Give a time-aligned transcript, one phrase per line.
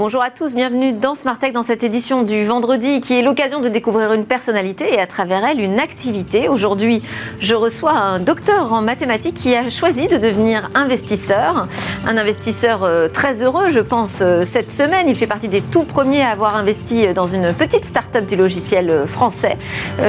[0.00, 3.60] Bonjour à tous, bienvenue dans Smart Tech dans cette édition du vendredi qui est l'occasion
[3.60, 6.48] de découvrir une personnalité et à travers elle une activité.
[6.48, 7.02] Aujourd'hui,
[7.38, 11.66] je reçois un docteur en mathématiques qui a choisi de devenir investisseur.
[12.06, 15.06] Un investisseur euh, très heureux, je pense, euh, cette semaine.
[15.06, 18.88] Il fait partie des tout premiers à avoir investi dans une petite start-up du logiciel
[18.88, 19.58] euh, français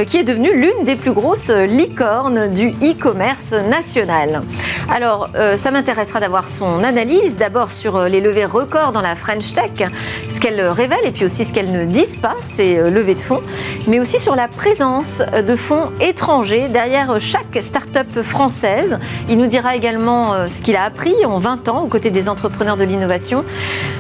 [0.07, 4.41] qui est devenue l'une des plus grosses licornes du e-commerce national.
[4.89, 9.80] Alors, ça m'intéressera d'avoir son analyse d'abord sur les levées records dans la French Tech
[10.29, 13.21] ce qu'elles révèlent et puis aussi ce qu'elles ne disent pas, c'est euh, levée de
[13.21, 13.41] fonds,
[13.87, 18.99] mais aussi sur la présence de fonds étrangers derrière chaque start-up française.
[19.29, 22.29] Il nous dira également euh, ce qu'il a appris en 20 ans aux côtés des
[22.29, 23.43] entrepreneurs de l'innovation,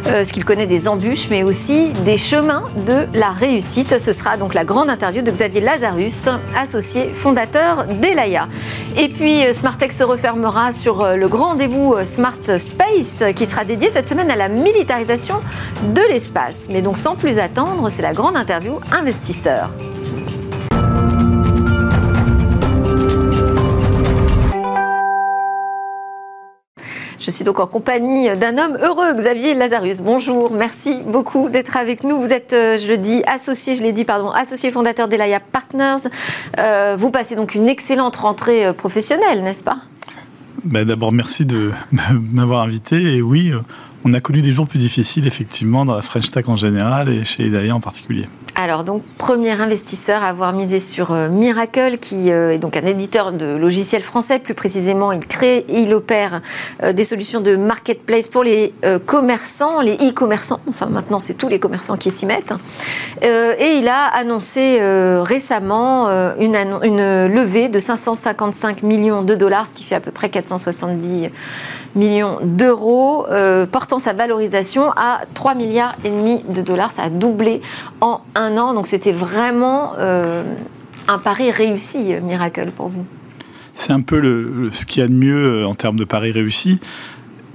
[0.07, 3.99] euh, ce qu'il connaît des embûches, mais aussi des chemins de la réussite.
[3.99, 8.47] Ce sera donc la grande interview de Xavier Lazarus, associé fondateur d'Elaya.
[8.97, 14.07] Et puis Smartech se refermera sur le grand rendez-vous Smart Space qui sera dédié cette
[14.07, 15.41] semaine à la militarisation
[15.93, 16.67] de l'espace.
[16.71, 19.71] Mais donc sans plus attendre, c'est la grande interview investisseur.
[27.21, 29.97] Je suis donc en compagnie d'un homme heureux, Xavier Lazarus.
[30.01, 32.19] Bonjour, merci beaucoup d'être avec nous.
[32.19, 36.09] Vous êtes, euh, je le dis, associé, je l'ai dit, pardon, associé fondateur d'Elaya Partners.
[36.57, 39.77] Euh, vous passez donc une excellente rentrée euh, professionnelle, n'est-ce pas?
[40.63, 41.69] Ben, D'abord, merci de
[42.11, 43.17] m'avoir invité.
[43.17, 43.53] Et oui,
[44.03, 47.23] on a connu des jours plus difficiles, effectivement, dans la French Tech en général et
[47.23, 48.27] chez Edaya en particulier.
[48.55, 52.85] Alors, donc, premier investisseur à avoir misé sur euh, Miracle, qui euh, est donc un
[52.85, 54.39] éditeur de logiciels français.
[54.39, 56.41] Plus précisément, il crée il opère
[56.83, 58.73] euh, des solutions de marketplace pour les
[59.05, 60.59] commerçants, les e-commerçants.
[60.67, 62.53] Enfin, maintenant, c'est tous les commerçants qui s'y mettent.
[63.21, 64.79] et il a annoncé
[65.23, 66.07] récemment
[66.39, 71.29] une, une levée de 555 millions de dollars, ce qui fait à peu près 470
[71.95, 76.91] millions d'euros, euh, portant sa valorisation à 3 milliards et demi de dollars.
[76.91, 77.61] Ça a doublé
[77.99, 78.73] en un an.
[78.73, 80.43] Donc c'était vraiment euh,
[81.07, 83.05] un pari réussi, Miracle, pour vous.
[83.73, 86.31] C'est un peu le, ce qu'il y a de mieux euh, en termes de pari
[86.31, 86.79] réussi.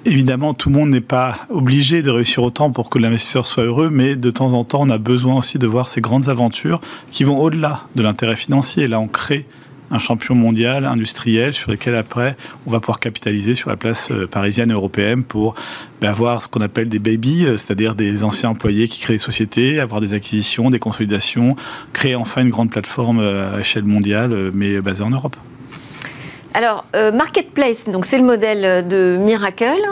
[0.05, 3.91] Évidemment, tout le monde n'est pas obligé de réussir autant pour que l'investisseur soit heureux,
[3.91, 6.81] mais de temps en temps, on a besoin aussi de voir ces grandes aventures
[7.11, 8.87] qui vont au-delà de l'intérêt financier.
[8.87, 9.47] Là, on crée
[9.91, 12.37] un champion mondial industriel sur lequel après
[12.67, 15.55] on va pouvoir capitaliser sur la place euh, parisienne européenne pour
[16.01, 19.19] ben, avoir ce qu'on appelle des babies, euh, c'est-à-dire des anciens employés qui créent des
[19.19, 21.57] sociétés, avoir des acquisitions, des consolidations,
[21.93, 25.37] créer enfin une grande plateforme euh, à échelle mondiale mais basée en Europe.
[26.55, 29.83] Alors, Marketplace, donc c'est le modèle de Miracle.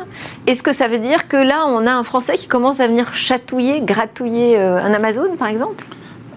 [0.46, 3.14] Est-ce que ça veut dire que là, on a un Français qui commence à venir
[3.14, 5.84] chatouiller, gratouiller un Amazon, par exemple?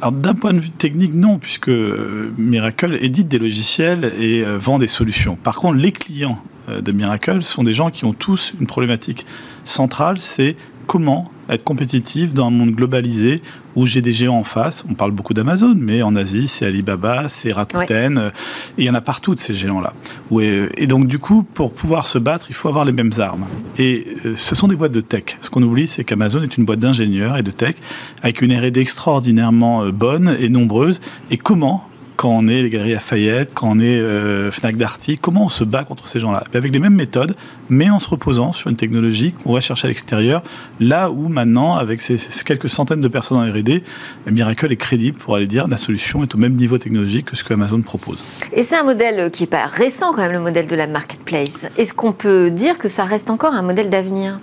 [0.01, 4.57] Alors d'un point de vue technique, non, puisque euh, Miracle édite des logiciels et euh,
[4.57, 5.35] vend des solutions.
[5.35, 9.25] Par contre, les clients euh, de Miracle sont des gens qui ont tous une problématique
[9.65, 13.41] centrale, c'est comment être compétitif dans un monde globalisé
[13.75, 14.83] où j'ai des géants en face.
[14.89, 18.31] On parle beaucoup d'Amazon, mais en Asie, c'est Alibaba, c'est Rakuten,
[18.77, 19.93] et il y en a partout de ces géants-là.
[20.41, 23.45] Et donc, du coup, pour pouvoir se battre, il faut avoir les mêmes armes.
[23.77, 25.37] Et euh, ce sont des boîtes de tech.
[25.41, 27.75] Ce qu'on oublie, c'est qu'Amazon est une boîte d'ingénieurs et de tech
[28.23, 30.99] avec une R&D extraordinairement euh, bonne et nombreuse.
[31.29, 31.86] Et comment
[32.17, 35.63] quand on est les Galeries Lafayette, quand on est euh, Fnac Darty, comment on se
[35.63, 36.43] bat contre ces gens-là?
[36.53, 37.35] Avec les mêmes méthodes,
[37.69, 40.41] mais en se reposant sur une technologie qu'on va chercher à l'extérieur,
[40.79, 43.83] là où maintenant, avec ces, quelques centaines de personnes en R&D,
[44.25, 47.43] Miracle est crédible pour aller dire la solution est au même niveau technologique que ce
[47.43, 48.23] que Amazon propose.
[48.51, 51.67] Et c'est un modèle qui n'est pas récent quand même, le modèle de la marketplace.
[51.77, 54.39] Est-ce qu'on peut dire que ça reste encore un modèle d'avenir?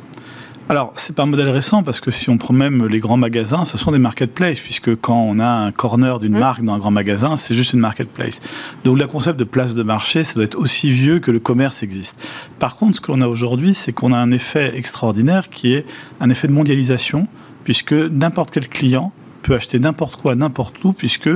[0.70, 3.66] Alors, c'est pas un modèle récent parce que si on prend même les grands magasins,
[3.66, 6.38] ce sont des marketplaces puisque quand on a un corner d'une mmh.
[6.38, 8.40] marque dans un grand magasin, c'est juste une marketplace.
[8.82, 11.82] Donc, le concept de place de marché, ça doit être aussi vieux que le commerce
[11.82, 12.18] existe.
[12.58, 15.84] Par contre, ce que l'on a aujourd'hui, c'est qu'on a un effet extraordinaire qui est
[16.20, 17.28] un effet de mondialisation
[17.64, 19.12] puisque n'importe quel client
[19.42, 21.28] peut acheter n'importe quoi, n'importe où puisque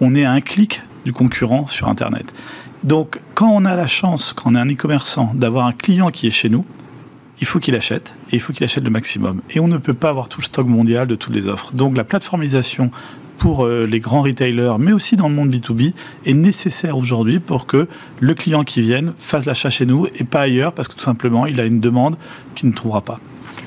[0.00, 2.32] on est à un clic du concurrent sur Internet.
[2.84, 6.28] Donc, quand on a la chance, quand on est un e-commerçant, d'avoir un client qui
[6.28, 6.64] est chez nous,
[7.40, 9.40] il faut qu'il achète et il faut qu'il achète le maximum.
[9.50, 11.72] Et on ne peut pas avoir tout le stock mondial de toutes les offres.
[11.72, 12.90] Donc la plateformisation
[13.38, 15.92] pour euh, les grands retailers, mais aussi dans le monde B2B,
[16.26, 17.88] est nécessaire aujourd'hui pour que
[18.20, 21.46] le client qui vienne fasse l'achat chez nous et pas ailleurs, parce que tout simplement,
[21.46, 22.16] il a une demande
[22.54, 23.20] qu'il ne trouvera pas.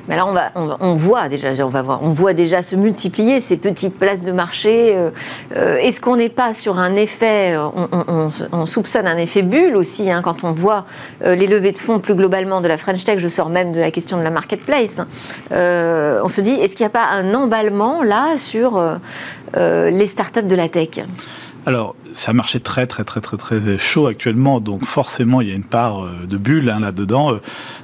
[0.08, 3.40] Mais là, on, va, on, voit déjà, on va voir, on voit déjà se multiplier
[3.40, 4.96] ces petites places de marché.
[4.96, 5.10] Euh,
[5.56, 10.22] euh, est-ce qu'on n'est pas sur un effet, on, soupçonne un effet bulle aussi, hein,
[10.24, 10.86] quand on voit
[11.24, 13.92] les levées de fonds plus globalement de la French Tech, je sors même de la
[13.92, 15.02] question de la marketplace.
[15.52, 18.82] on se dit, est-ce qu'il n'y a pas un emballement là sur
[19.56, 21.02] les startups de la tech?
[21.66, 25.56] Alors, ça marché très très très très très chaud actuellement, donc forcément il y a
[25.56, 27.34] une part euh, de bulles hein, là-dedans.
[27.34, 27.42] Euh,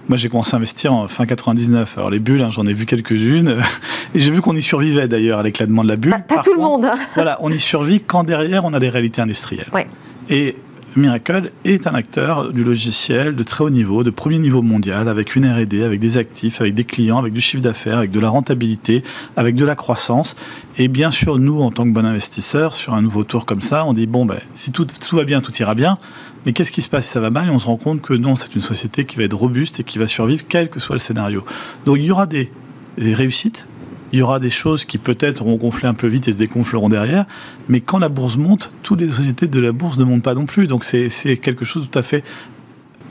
[0.09, 1.97] moi j'ai commencé à investir en fin 99.
[1.97, 3.61] Alors les bulles, hein, j'en ai vu quelques-unes,
[4.15, 6.15] et j'ai vu qu'on y survivait d'ailleurs à l'éclatement de la bulle.
[6.27, 6.85] Pas, tout le monde.
[6.85, 6.97] Hein.
[7.13, 9.69] Voilà, on y survit quand derrière on a des réalités industrielles.
[9.71, 9.87] Ouais.
[10.29, 10.55] Et
[10.97, 15.35] Miracle est un acteur du logiciel de très haut niveau, de premier niveau mondial, avec
[15.35, 18.29] une R&D, avec des actifs, avec des clients, avec du chiffre d'affaires, avec de la
[18.29, 19.03] rentabilité,
[19.35, 20.35] avec de la croissance.
[20.77, 23.85] Et bien sûr, nous, en tant que bon investisseur, sur un nouveau tour comme ça,
[23.85, 25.99] on dit, bon, ben, si tout, va bien, tout ira bien.
[26.45, 27.47] Mais qu'est-ce qui se passe si ça va mal?
[27.47, 29.83] Et on se rend compte que non, c'est une société qui va être robuste et
[29.83, 31.45] qui va survivre, quel que soit le scénario.
[31.85, 32.49] Donc il y aura des
[32.97, 33.67] réussites,
[34.11, 36.89] il y aura des choses qui peut-être auront gonflé un peu vite et se dégonfleront
[36.89, 37.25] derrière.
[37.67, 40.45] Mais quand la bourse monte, toutes les sociétés de la bourse ne montent pas non
[40.45, 40.67] plus.
[40.67, 42.23] Donc c'est quelque chose tout à fait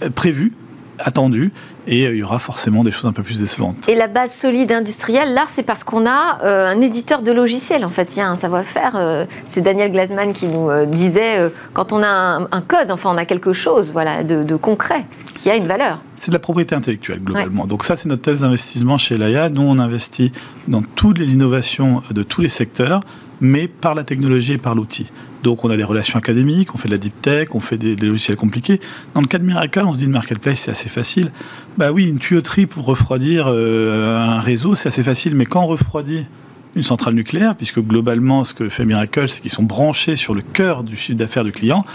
[0.03, 0.53] euh, prévu,
[0.99, 1.53] attendu
[1.87, 3.77] et euh, il y aura forcément des choses un peu plus décevantes.
[3.89, 7.85] Et la base solide industrielle, là, c'est parce qu'on a euh, un éditeur de logiciels,
[7.85, 9.27] en fait, il y a un savoir-faire.
[9.47, 13.53] c'est Daniel Glasman qui nous disait, quand on a un, code, enfin, on a quelque
[13.53, 15.07] chose voilà, de concret
[15.37, 16.01] qui a une valeur.
[16.17, 17.67] C'est de la propriété intellectuelle globalement.
[17.67, 19.49] Donc ça, c'est notre thèse d'investissement chez Laia.
[19.49, 20.33] Nous, on investit
[20.69, 23.03] dans toutes les innovations de tous les secteurs,
[23.41, 25.07] mais par la technologie et par l'outil.
[25.47, 27.95] Donc on a des relations académiques, on fait de la deep tech, on fait des,
[27.95, 28.81] logiciels compliqués.
[29.15, 31.31] Dans le cas de Miracle, on se dit une marketplace, c'est assez facile.
[31.79, 35.69] Bah oui, une tuyauterie pour refroidir euh, un réseau, c'est assez facile, mais quand on
[35.69, 36.25] refroidit
[36.75, 40.43] une centrale nucléaire, puisque globalement, ce que fait Miracle, c'est qu'ils sont branchés sur le
[40.43, 41.87] cœur du chiffre d'affaires du client.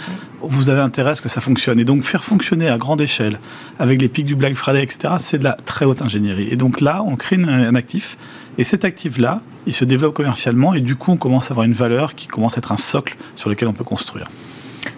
[0.42, 1.78] Vous avez intérêt à ce que ça fonctionne.
[1.78, 3.38] Et donc, faire fonctionner à grande échelle,
[3.80, 6.48] avec les pics du Black Friday, etc., c'est de la très haute ingénierie.
[6.50, 8.18] Et donc là, on crée un actif.
[8.58, 10.74] Et cet actif-là, il se développe commercialement.
[10.74, 13.16] Et du coup, on commence à avoir une valeur qui commence à être un socle
[13.36, 14.28] sur lequel on peut construire.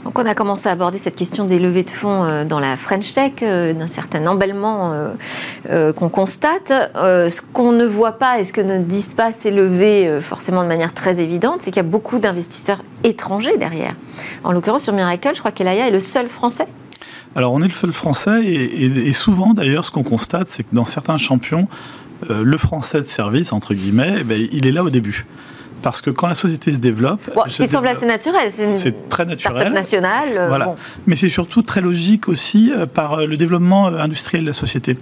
[0.06, 2.78] Donc on a commencé à aborder cette question des levées de fonds euh, dans la
[2.78, 5.14] French Tech, euh, d'un certain emballement
[5.70, 6.72] euh, qu'on constate.
[6.96, 10.68] Ce qu'on ne voit pas et ce que ne disent pas ces levées forcément de
[10.68, 13.96] manière très évidente, c'est qu'il y a beaucoup d'investisseurs étrangers derrière.
[14.44, 16.68] En l'occurrence sur Miracle, je crois qu'Elaya est le seul français.
[17.36, 20.86] Alors on est le seul français et, souvent d'ailleurs ce qu'on constate, c'est que dans
[20.86, 21.68] certains champions,
[22.30, 25.26] le français de service, entre guillemets, eh ben, il est là au début.
[25.84, 27.30] Parce que quand la société se développe.
[27.60, 28.50] il semble assez naturel.
[28.50, 29.58] C'est très naturel.
[29.58, 30.30] Start-up nationale.
[30.36, 30.76] Euh, voilà.
[31.06, 34.98] Mais c'est surtout très logique aussi euh, par euh, le développement industriel de la société.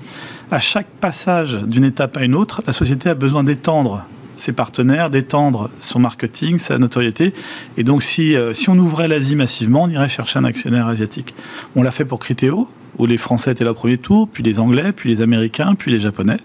[0.49, 4.05] À chaque passage d'une étape à une autre, la société a besoin d'étendre
[4.37, 7.35] ses partenaires, d'étendre son marketing, sa notoriété.
[7.77, 11.35] Et donc, si, si on ouvrait l'Asie massivement, on irait chercher un actionnaire asiatique.
[11.75, 12.67] On l'a fait pour Criteo,
[12.97, 15.91] où les Français étaient là au premier tour, puis les Anglais, puis les Américains, puis
[15.91, 16.37] les Japonais.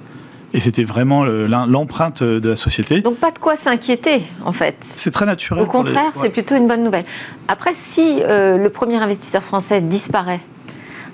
[0.56, 3.02] Et c'était vraiment l'empreinte de la société.
[3.02, 4.76] Donc pas de quoi s'inquiéter, en fait.
[4.80, 5.62] C'est très naturel.
[5.62, 7.04] Au contraire, c'est plutôt une bonne nouvelle.
[7.46, 10.40] Après, si euh, le premier investisseur français disparaît,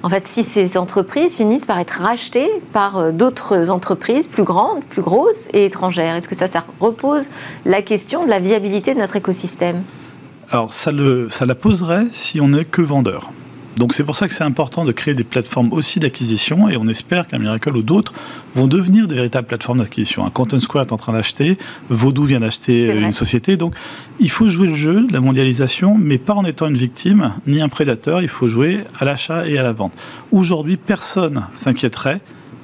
[0.05, 4.85] en fait, si ces entreprises finissent par être rachetées par euh, d'autres entreprises plus grandes,
[4.85, 7.29] plus grosses et étrangères, est-ce que ça, ça repose
[7.65, 9.83] la question de la viabilité de notre écosystème?
[10.51, 13.33] Alors, ça, le, ça la poserait si on n'est que vendeur.
[13.77, 16.89] Donc c'est pour ça que c'est important de créer des plateformes aussi d'acquisition et on
[16.89, 18.13] espère qu'un Miracle ou d'autres
[18.55, 20.25] vont devenir des véritables plateformes d'acquisition.
[20.25, 21.59] Un Content Square est en train d'acheter,
[21.89, 23.57] Vodou vient d'acheter une société.
[23.57, 23.75] Donc
[24.21, 27.61] il faut jouer le jeu de la mondialisation, mais pas en étant une victime ni
[27.61, 28.21] un prédateur.
[28.21, 29.93] Il faut jouer à l'achat et à la vente.
[30.31, 32.21] Aujourd'hui, personne s'inquiéterait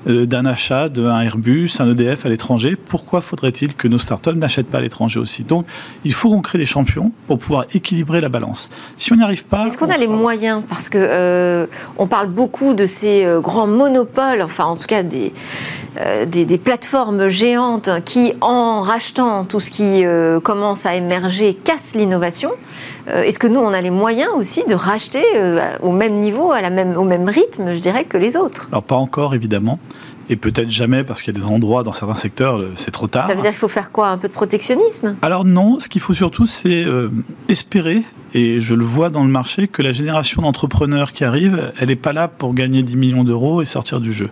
[0.06, 4.78] d'un achat d'un Airbus, un EDF à l'étranger, pourquoi faudrait-il que nos startups n'achètent pas
[4.78, 5.44] à l'étranger aussi?
[5.44, 5.66] Donc,
[6.04, 8.70] il faut qu'on crée des champions pour pouvoir équilibrer la balance.
[8.96, 10.62] Si on n'y arrive pas, est-ce qu'on a les moyens?
[10.68, 11.66] Parce que euh,
[11.98, 15.32] on parle beaucoup de ces euh, grands monopoles, enfin en tout cas des
[16.28, 20.04] des, plateformes géantes qui, en rachetant tout ce qui
[20.44, 22.52] commence à émerger, cassent l'innovation.
[23.08, 25.22] Est-ce que nous, on a les moyens aussi de racheter
[25.82, 28.68] au même niveau, à la même, au même rythme, je dirais, que les autres?
[28.70, 29.78] Alors pas encore, évidemment
[30.30, 33.26] et peut-être jamais parce qu'il y a des endroits dans certains secteurs, c'est trop tard.
[33.26, 34.08] Ça veut dire qu'il faut faire quoi?
[34.08, 35.16] Un peu de protectionnisme?
[35.22, 37.08] Alors non, ce qu'il faut surtout, c'est euh,
[37.48, 38.02] espérer,
[38.34, 41.96] et je le vois dans le marché, que la génération d'entrepreneurs qui arrive, elle n'est
[41.96, 44.28] pas là pour gagner 10 millions d'euros et sortir du jeu.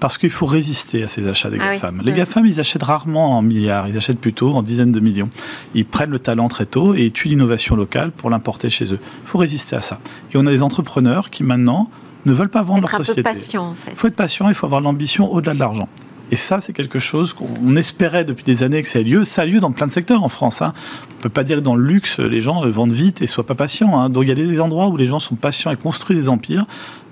[0.00, 2.02] Parce qu'il faut résister à ces achats des ah GAFAM.
[2.04, 5.28] Les GAFAM, ils achètent rarement en milliards, ils achètent plutôt en dizaines de millions.
[5.74, 9.00] Ils prennent le talent très tôt et tuent l'innovation locale pour l'importer chez eux.
[9.24, 9.98] Il faut résister à ça.
[10.32, 11.90] Et on a des entrepreneurs qui maintenant
[12.26, 13.22] ne veulent pas vendre leur société.
[13.22, 13.90] patient, en fait.
[13.92, 15.88] Il faut être patient, il faut avoir l'ambition au-delà de l'argent.
[16.30, 19.24] Et ça, c'est quelque chose qu'on espérait depuis des années que ça ait lieu.
[19.24, 20.60] Ça a lieu dans plein de secteurs en France.
[20.60, 20.74] Hein.
[21.10, 23.26] On ne peut pas dire que dans le luxe, les gens euh, vendent vite et
[23.26, 23.98] soient pas patients.
[23.98, 24.10] Hein.
[24.10, 26.66] Donc il y a des endroits où les gens sont patients et construisent des empires.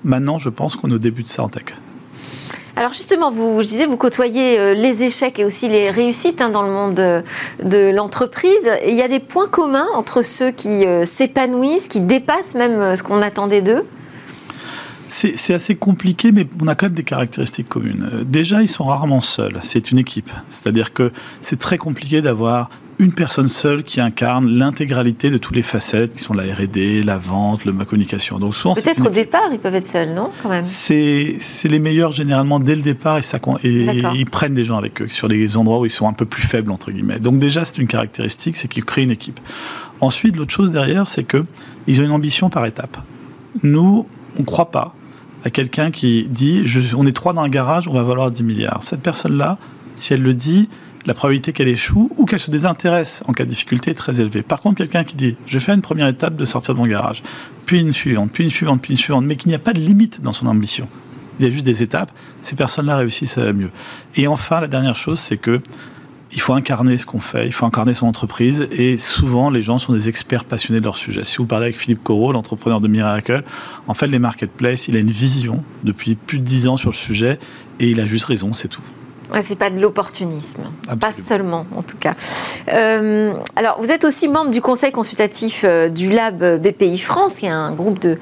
[0.05, 1.65] Maintenant, je pense qu'on est au début de ça en tech.
[2.77, 6.51] Alors justement, vous, je disais, vous côtoyez euh, les échecs et aussi les réussites hein,
[6.51, 7.23] dans le monde euh,
[7.63, 8.69] de l'entreprise.
[8.87, 13.23] Il y a des points communs entre ceux qui s'épanouissent, qui dépassent même ce qu'on
[13.23, 13.85] attendait d'eux?
[15.09, 18.25] C'est assez compliqué, mais on a quand même des caractéristiques communes.
[18.25, 19.59] Déjà, ils sont rarement seuls.
[19.63, 20.31] C'est une équipe.
[20.51, 25.63] C'est-à-dire que c'est très compliqué d'avoir une personne seule qui incarne l'intégralité de toutes les
[25.63, 28.39] facettes qui sont la R&D, la vente, la communication.
[28.39, 30.65] Donc souvent peut-être au départ ils peuvent être seuls, non Quand même?
[30.65, 35.03] C'est les meilleurs généralement dès le départ et, ça, et ils prennent des gens avec
[35.03, 37.19] eux sur les endroits où ils sont un peu plus faibles entre guillemets.
[37.19, 39.41] Donc déjà c'est une caractéristique, c'est qu'ils créent une équipe.
[40.01, 41.45] Ensuite l'autre chose derrière c'est que
[41.87, 42.97] ils ont une ambition par étape.
[43.63, 44.95] Nous on ne croit pas
[45.45, 46.65] à quelqu'un qui dit
[46.97, 48.83] on est trois dans un garage, on va valoir 10 milliards.
[48.83, 49.59] Cette personne là,
[49.97, 50.69] si elle le dit
[51.07, 54.43] la probabilité qu'elle échoue ou qu'elle se désintéresse en cas de difficulté est très élevée.
[54.43, 57.23] Par contre, quelqu'un qui dit je fais une première étape de sortir de mon garage,
[57.65, 59.81] puis une suivante, puis une suivante, puis une suivante, mais qu'il n'y a pas de
[59.81, 60.89] limite dans son ambition,
[61.39, 62.11] il y a juste des étapes,
[62.43, 63.71] ces personnes-là réussissent à mieux.
[64.17, 65.61] Et enfin, la dernière chose, c'est que
[66.33, 69.79] il faut incarner ce qu'on fait, il faut incarner son entreprise, et souvent les gens
[69.79, 71.25] sont des experts passionnés de leur sujet.
[71.25, 73.45] Si vous parlez avec Philippe Corot, l'entrepreneur de Miracle,
[73.87, 76.97] en fait les marketplaces, il a une vision depuis plus de dix ans sur le
[76.97, 77.39] sujet,
[77.79, 78.83] et il a juste raison, c'est tout.
[79.33, 80.63] Ouais, c'est pas de l'opportunisme,
[81.01, 82.15] pas seulement en tout cas.
[82.73, 87.47] Euh, alors, vous êtes aussi membre du conseil consultatif euh, du Lab BPI France, qui
[87.47, 88.19] est un groupe de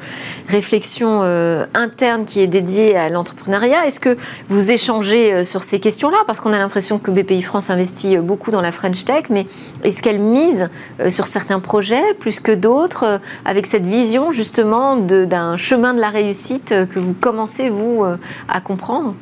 [0.49, 3.87] réflexion euh, interne qui est dédié à l'entrepreneuriat.
[3.87, 4.17] Est-ce que
[4.49, 6.19] vous échangez sur ces questions-là?
[6.27, 9.47] Parce qu'on a l'impression que BPI France investit beaucoup dans la French Tech, mais
[9.83, 10.71] est-ce qu'elle mise
[11.11, 16.75] sur certains projets plus que d'autres, avec cette vision justement d'un chemin de la réussite
[16.93, 18.05] que vous commencez, vous,
[18.49, 19.15] à comprendre?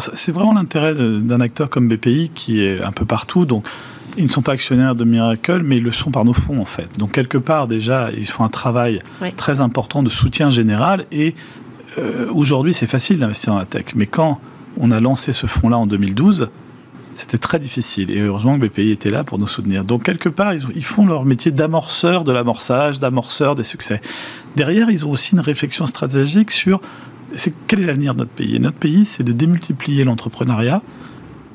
[0.00, 3.46] C'est vraiment l'intérêt d'un acteur comme BPI qui est un peu partout.
[3.46, 3.64] Donc,
[4.16, 6.64] ils ne sont pas actionnaires de Miracle, mais ils le sont par nos fonds en
[6.64, 6.88] fait.
[6.98, 9.02] Donc quelque part déjà, ils font un travail
[9.36, 11.04] très important de soutien général.
[11.10, 11.34] Et
[11.98, 13.86] euh, aujourd'hui, c'est facile d'investir dans la tech.
[13.94, 14.40] Mais quand
[14.78, 16.48] on a lancé ce fonds-là en 2012,
[17.14, 18.10] c'était très difficile.
[18.10, 19.84] Et heureusement que BPI était là pour nous soutenir.
[19.84, 24.00] Donc quelque part, ils font leur métier d'amorceur de l'amorçage, d'amorceur des succès.
[24.56, 26.80] Derrière, ils ont aussi une réflexion stratégique sur
[27.36, 28.58] c'est quel est l'avenir de notre pays?
[28.60, 30.82] Notre pays, c'est de démultiplier l'entrepreneuriat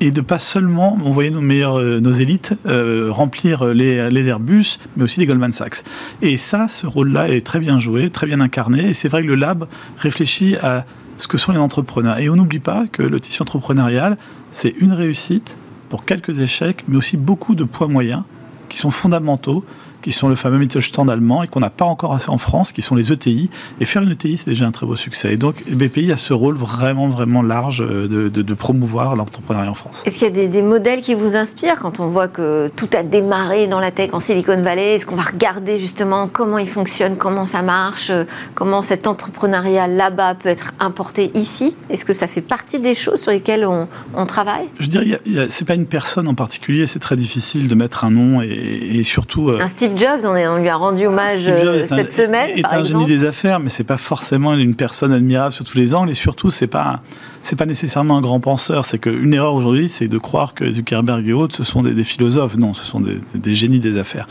[0.00, 5.04] et de pas seulement envoyer nos euh, nos élites euh, remplir les, les, Airbus, mais
[5.04, 5.84] aussi les Goldman Sachs.
[6.22, 8.88] Et ça, ce rôle-là est très bien joué, très bien incarné.
[8.88, 9.66] Et c'est vrai que le lab
[9.98, 10.86] réfléchit à
[11.18, 12.18] ce que sont les entrepreneurs.
[12.18, 14.16] Et on n'oublie pas que le tissu entrepreneurial,
[14.50, 15.58] c'est une réussite
[15.90, 18.22] pour quelques échecs, mais aussi beaucoup de poids moyens
[18.68, 19.64] qui sont fondamentaux
[20.02, 22.82] qui sont le fameux Mittelstand allemand et qu'on n'a pas encore assez en France, qui
[22.82, 23.50] sont les ETI.
[23.80, 25.32] Et faire une ETI, c'est déjà un très beau succès.
[25.32, 30.02] Et donc, BPI a ce rôle vraiment, vraiment large euh, de, promouvoir l'entrepreneuriat en France.
[30.04, 33.02] Est-ce qu'il y a des, modèles qui vous inspirent quand on voit que tout a
[33.02, 34.94] démarré dans la tech en Silicon Valley?
[34.94, 39.86] Est-ce qu'on va regarder justement comment il fonctionne, comment ça marche, euh, comment cet entrepreneuriat
[39.86, 41.74] là-bas peut être importé ici?
[41.88, 44.68] Est-ce que ça fait partie des choses sur lesquelles on, travaille?
[44.78, 48.42] Je dirais, c'est pas une personne en particulier, c'est très difficile de mettre un nom
[48.42, 49.50] et, surtout.
[49.50, 52.50] Euh, un Steve Jobs, on, lui a rendu hommage euh, cette semaine.
[52.50, 55.94] Est un génie des affaires, mais c'est pas forcément une personne admirable sur tous les
[55.94, 56.10] angles.
[56.10, 57.00] Et surtout, c'est pas
[57.42, 58.84] c'est pas nécessairement un grand penseur.
[58.84, 62.56] C'est qu'une erreur aujourd'hui, c'est de croire que Zuckerberg et autres, ce sont des, philosophes.
[62.56, 64.28] Non, ce sont des, génies des affaires.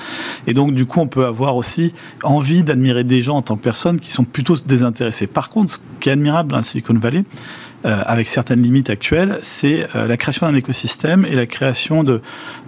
[0.48, 3.64] Et donc, du coup, on peut avoir aussi envie d'admirer des gens en tant que
[3.64, 5.28] personnes qui sont plutôt désintéressés.
[5.28, 7.24] Par contre, ce qui est admirable dans la Silicon Valley,
[7.86, 12.04] euh, avec certaines limites actuelles, c'est euh, la création d'un écosystème et la création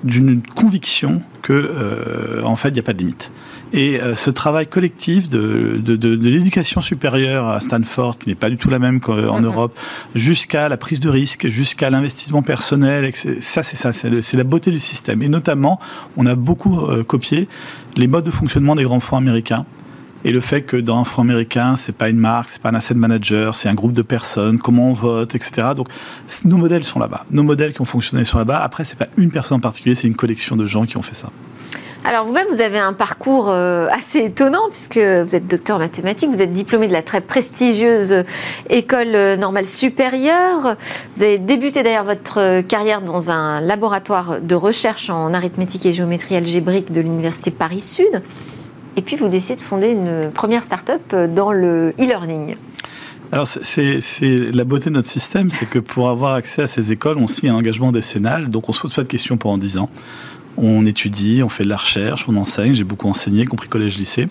[0.05, 3.29] d'une conviction que, euh, en fait, il n'y a pas de limite.
[3.73, 8.49] Et ce travail collectif de, de, de, de l'éducation supérieure à Stanford, qui n'est pas
[8.49, 9.45] du tout la même qu'en mm-hmm.
[9.45, 9.79] Europe,
[10.13, 14.79] jusqu'à la prise de risque, jusqu'à l'investissement personnel, ça c'est ça, c'est la beauté du
[14.79, 15.21] système.
[15.21, 15.79] Et notamment,
[16.17, 17.47] on a beaucoup copié
[17.95, 19.65] les modes de fonctionnement des grands fonds américains
[20.23, 22.75] et le fait que dans un fonds américain, c'est pas une marque, c'est pas un
[22.75, 25.69] asset manager, c'est un groupe de personnes, comment on vote, etc.
[25.75, 25.87] Donc
[26.45, 28.59] nos modèles sont là-bas, nos modèles qui ont fonctionné sont là-bas.
[28.59, 31.15] Après, c'est pas une personne en particulier, c'est une collection de gens qui ont fait
[31.15, 31.29] ça.
[32.03, 36.31] Alors vous-même, vous avez un parcours euh, assez étonnant puisque vous êtes docteur en mathématiques,
[36.31, 38.23] vous êtes diplômé de la très prestigieuse
[38.71, 40.77] école euh, normale supérieure.
[41.15, 45.93] Vous avez débuté d'ailleurs votre euh, carrière dans un laboratoire de recherche en arithmétique et
[45.93, 48.23] géométrie algébrique de l'université Paris Sud.
[48.97, 52.55] Et puis vous décidez de fonder une première start-up dans le e-learning.
[53.33, 57.17] Alors, c'est la beauté de notre système, c'est que pour avoir accès à ces écoles,
[57.17, 59.77] on signe un engagement décennal, donc on ne se pose pas de questions pendant 10
[59.77, 59.89] ans
[60.57, 62.73] on étudie, on fait de la recherche, on enseigne.
[62.73, 64.27] J'ai beaucoup enseigné, y compris collège-lycée.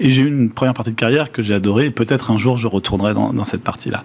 [0.00, 1.86] Et j'ai eu une première partie de carrière que j'ai adorée.
[1.86, 4.04] Et peut-être un jour, je retournerai dans, cette partie-là.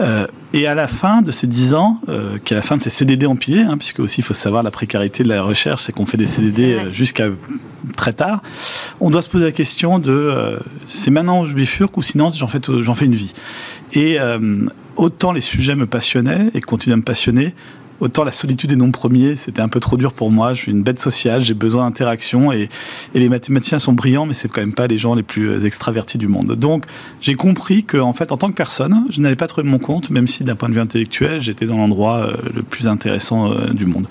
[0.00, 2.80] Euh, et à la fin de ces dix ans, euh, qui est la fin de
[2.80, 5.92] ces CDD empilés, hein, puisque aussi il faut savoir la précarité de la recherche, c'est
[5.92, 7.28] qu'on fait des CDD euh, jusqu'à
[7.96, 8.42] très tard,
[9.00, 12.46] on doit se poser la question de c'est maintenant où je bifurque ou sinon j'en
[12.46, 13.32] fais, j'en fais une vie.
[13.92, 14.18] Et
[14.96, 17.54] autant les sujets me passionnaient et continuent à me passionner,
[18.02, 20.54] autant la solitude et non premier, c'était un peu trop dur pour moi.
[20.54, 22.68] Je suis une bête sociale, j'ai besoin d'interaction et,
[23.14, 26.18] les mathématiciens sont brillants, mais c'est quand même pas les gens les plus euh, extravertis
[26.18, 26.56] du monde.
[26.56, 26.84] Donc
[27.20, 30.10] j'ai compris que en fait, en tant que personne, je n'allais pas trouver mon compte,
[30.10, 33.68] même si d'un point de vue intellectuel, j'étais dans l'endroit euh, le plus intéressant euh,
[33.72, 34.08] du monde.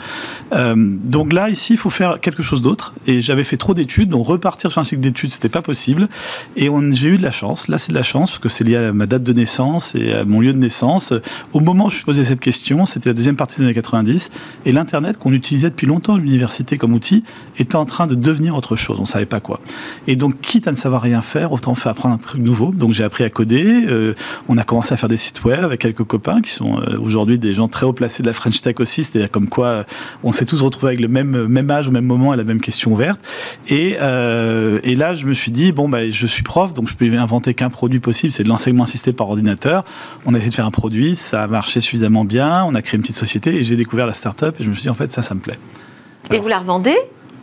[0.53, 2.93] donc là, ici, il faut faire quelque chose d'autre.
[3.07, 6.07] Et j'avais fait trop d'études, donc repartir sur un cycle d'études, c'était pas possible.
[6.55, 7.67] Et j'ai eu de la chance.
[7.67, 10.13] Là, c'est de la chance parce que c'est lié à ma date de naissance et
[10.13, 11.13] à mon lieu de naissance.
[11.51, 14.31] Au moment où je me posais cette question, c'était la deuxième partie des années 90.
[14.65, 17.23] Et l'Internet, qu'on utilisait depuis longtemps à l'université comme outil,
[17.57, 18.97] était en train de devenir autre chose.
[18.99, 19.59] On ne savait pas quoi.
[20.07, 22.71] Et donc, quitte à ne savoir rien faire, autant faire apprendre un truc nouveau.
[22.71, 23.85] Donc, j'ai appris à coder.
[23.87, 24.15] Euh,
[24.47, 27.37] on a commencé à faire des sites web avec quelques copains qui sont euh, aujourd'hui
[27.37, 29.03] des gens très haut placés de la French Tech aussi.
[29.03, 29.83] C'est-à-dire comme quoi euh,
[30.23, 32.91] on s'est tous retrouvés avec le même, âge, au même moment, et la même question
[32.91, 33.19] ouverte.
[33.67, 37.05] Et, et là, je me suis dit, bon, bah, je suis prof, donc je peux
[37.17, 39.85] inventer qu'un produit possible, c'est de l'enseignement assisté par ordinateur.
[40.25, 42.63] On a essayé de faire un produit, ça a marché suffisamment bien.
[42.65, 44.83] On a créé une petite société et j'ai découvert la start-up et je me suis
[44.83, 45.57] dit, en fait, ça, ça me plaît.
[46.31, 46.97] et vous la revendez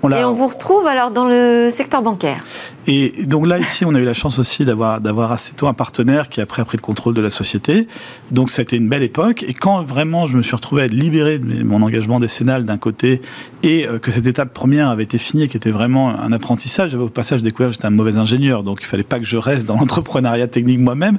[0.05, 2.45] et on vous retrouve alors dans le secteur bancaire.
[2.87, 5.75] Et donc là, ici, on a eu la chance aussi d'avoir, d'avoir assez tôt un
[5.75, 7.89] partenaire qui a après pris le contrôle de la société.
[8.31, 9.43] Donc a été une belle époque.
[9.43, 12.79] Et quand vraiment je me suis retrouvé à être libéré de mon engagement décennal d'un
[12.79, 13.21] côté
[13.63, 17.03] et euh, que cette étape première avait été finie, qui était vraiment un apprentissage, j'avais
[17.03, 18.63] au passage découvert que j'étais un mauvais ingénieur.
[18.63, 21.19] Donc il fallait pas que je reste dans l'entrepreneuriat technique moi-même.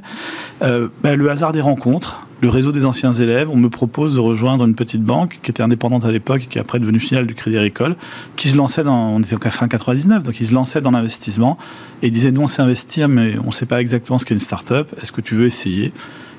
[0.62, 4.20] Euh, ben, le hasard des rencontres, le réseau des anciens élèves, on me propose de
[4.20, 7.26] rejoindre une petite banque qui était indépendante à l'époque et qui est après devenue finale
[7.26, 7.96] du Crédit Agricole,
[8.36, 11.58] qui se lançait dans, on était en fin 99, donc ils se lançait dans l'investissement
[12.02, 14.40] et disait nous on sait investir mais on ne sait pas exactement ce qu'est une
[14.40, 15.92] start-up, est-ce que tu veux essayer?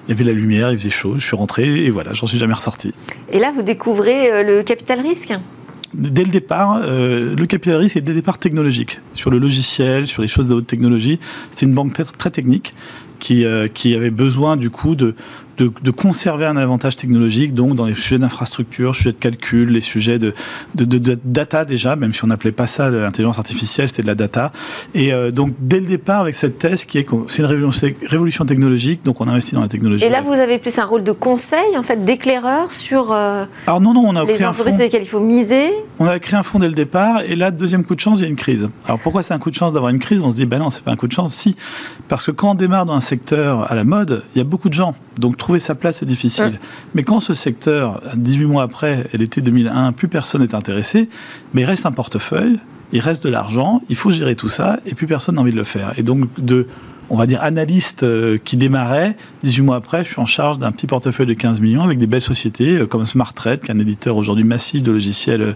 [0.08, 2.40] Il y avait la lumière, il faisait chaud, je suis rentré et voilà, j'en suis
[2.40, 2.92] jamais ressorti.
[3.32, 5.34] Et là, vous découvrez euh, le capital risque?
[5.94, 9.00] Dès le départ, euh, le capital risque est dès le départ technologique.
[9.14, 11.20] Sur le logiciel, sur les choses de haute technologie,
[11.52, 12.74] c'est une banque très, très technique
[13.20, 15.16] qui, euh, qui avait besoin du coup de,
[15.66, 20.20] de, conserver un avantage technologique, donc dans les sujets d'infrastructure, sujets de calcul, les sujets
[20.20, 20.34] de,
[20.76, 24.16] de, data déjà, même si on n'appelait pas ça de l'intelligence artificielle, c'était de la
[24.16, 24.52] data.
[24.94, 28.46] Et euh, donc dès le départ avec cette thèse qui est c'est une révolution, révolution,
[28.46, 30.06] technologique, donc on investit dans la technologie.
[30.06, 33.82] Et là vous avez plus un rôle de conseil, en fait, d'éclaireur sur euh, Alors
[33.82, 35.70] non, non, on a les entreprises sur lesquelles il faut miser.
[36.00, 38.24] On a créé un fonds dès le départ, et là deuxième coup de chance, il
[38.24, 38.70] y a une crise.
[38.86, 40.22] Alors pourquoi c'est un coup de chance d'avoir une crise?
[40.22, 41.56] On se dit ben non, c'est pas un coup de chance, si,
[42.08, 44.70] parce que quand on démarre dans un secteur à la mode, il y a beaucoup
[44.70, 46.62] de gens, donc trouver sa place est difficile.
[46.96, 51.10] Mais quand ce secteur, 18 mois après l'été 2001, plus personne n'est intéressé,
[51.54, 52.58] mais il reste un portefeuille,
[52.94, 55.58] il reste de l'argent, il faut gérer tout ça, et plus personne n'a envie de
[55.58, 55.92] le faire.
[55.98, 56.68] Et donc de
[57.12, 59.18] on va dire, analyste euh, qui démarrait.
[59.44, 62.08] 18 mois après, je suis en charge d'un petit portefeuille de 15 millions avec des
[62.08, 65.56] belles sociétés euh, comme SmartTrade, qui est un éditeur aujourd'hui massif de logiciels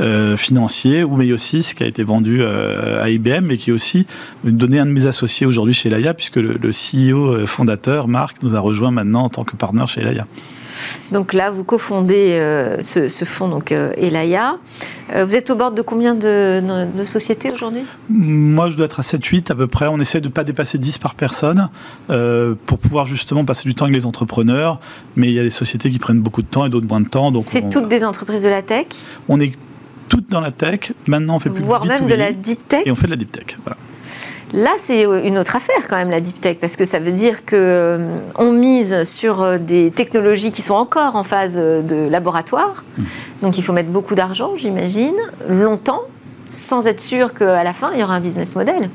[0.00, 4.06] euh, financiers, ou Meiosis, qui a été vendu à IBM et qui a aussi
[4.44, 8.56] donné un de mes associés aujourd'hui chez Laia, puisque le, le CEO fondateur, Marc, nous
[8.56, 10.26] a rejoint maintenant en tant que partenaire chez Laia.
[11.12, 14.56] Donc là, vous cofondez euh, ce, fonds, donc euh, Elaya.
[15.14, 16.62] Euh, vous êtes au bord de combien de,
[17.04, 17.82] sociétés aujourd'hui?
[18.08, 19.86] Moi, je dois être à 7-8 à peu près.
[19.86, 21.68] On essaie de ne pas dépasser 10 par personne
[22.08, 24.80] pour pouvoir justement passer du temps avec les entrepreneurs.
[25.16, 27.08] Mais il y a des sociétés qui prennent beaucoup de temps et d'autres moins de
[27.08, 27.30] temps.
[27.42, 28.86] C'est toutes des entreprises de la tech?
[29.28, 29.52] On est
[30.08, 30.92] toutes dans la tech.
[31.06, 32.82] Maintenant, on fait plus Voire même de la deep tech?
[32.86, 33.76] Et on fait de la deep tech, voilà.
[34.52, 37.12] Là, c'est euh, une autre affaire quand même, la deep tech, parce que ça veut
[37.12, 42.84] dire qu'on euh, mise sur euh, des technologies qui sont encore en phase de laboratoire.
[42.96, 43.02] Mmh.
[43.42, 45.16] Donc il faut mettre beaucoup d'argent, j'imagine,
[45.48, 46.02] longtemps,
[46.48, 48.90] sans être sûr qu'à la fin, il y aura un business model.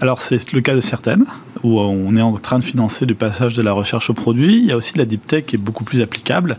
[0.00, 1.26] Alors c'est le cas de certaines,
[1.62, 4.56] où on est en train de financer le passage de la recherche au produit.
[4.56, 6.56] Il y a aussi de la deep tech qui est beaucoup plus applicable.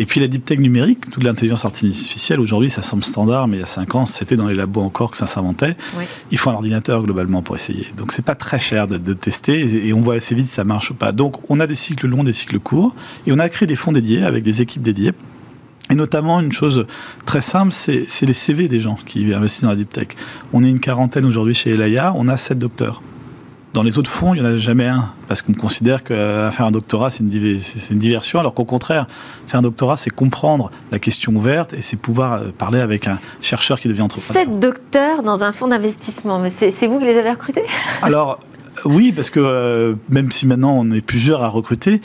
[0.00, 3.60] Et puis la deep tech numérique, toute l'intelligence artificielle, aujourd'hui ça semble standard, mais il
[3.60, 5.76] y a 5 ans c'était dans les labos encore que ça s'inventait.
[6.32, 7.86] Il faut un ordinateur globalement pour essayer.
[7.96, 10.64] Donc c'est pas très cher de, de, tester et on voit assez vite si ça
[10.64, 11.12] marche ou pas.
[11.12, 13.92] Donc on a des cycles longs, des cycles courts et on a créé des fonds
[13.92, 15.12] dédiés avec des équipes dédiées
[15.90, 16.86] et notamment, une chose
[17.26, 20.08] très simple, c'est les CV des gens qui investissent dans la deep tech.
[20.52, 23.02] On est une quarantaine aujourd'hui chez Elaya, on a sept docteurs.
[23.72, 26.50] Dans les autres fonds, il n'y en a jamais un, parce qu'on considère qu'à euh,
[26.50, 29.06] faire un doctorat, c'est une, une, diversion, alors qu'au contraire,
[29.46, 33.20] faire un doctorat, c'est comprendre la question ouverte et c'est pouvoir euh, parler avec un
[33.40, 34.42] chercheur qui devient entrepreneur.
[34.42, 37.62] Sept docteurs dans un fonds d'investissement, mais c'est vous qui les avez recrutés?
[38.02, 38.40] Alors,
[38.84, 42.00] oui, parce que euh, même si maintenant on est plusieurs à recruter,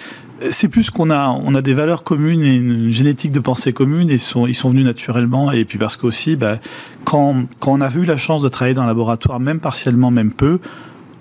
[0.51, 4.09] c'est plus qu'on a, on a des valeurs communes et une génétique de pensée commune
[4.09, 5.51] et sont, ils sont venus naturellement.
[5.51, 6.59] Et puis parce qu'aussi, bah,
[7.03, 10.31] quand, quand on a eu la chance de travailler dans un laboratoire, même partiellement, même
[10.31, 10.59] peu,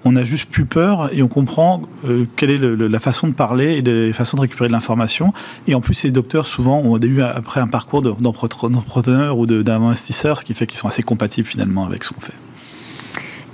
[0.05, 3.79] on a juste plus peur et on comprend euh, quelle est la façon de parler
[3.79, 5.33] et les façons de récupérer de l'information.
[5.67, 10.45] Et en plus, ces docteurs, souvent, ont eu après un parcours d'entrepreneur ou d'investisseur, ce
[10.45, 12.35] qui fait qu'ils sont assez compatibles finalement avec ce qu'on fait.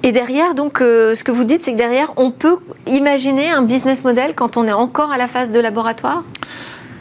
[0.02, 3.62] Et derrière, donc, euh, ce que vous dites, c'est que derrière, on peut imaginer un
[3.62, 6.24] business model quand on est encore à la phase de laboratoire?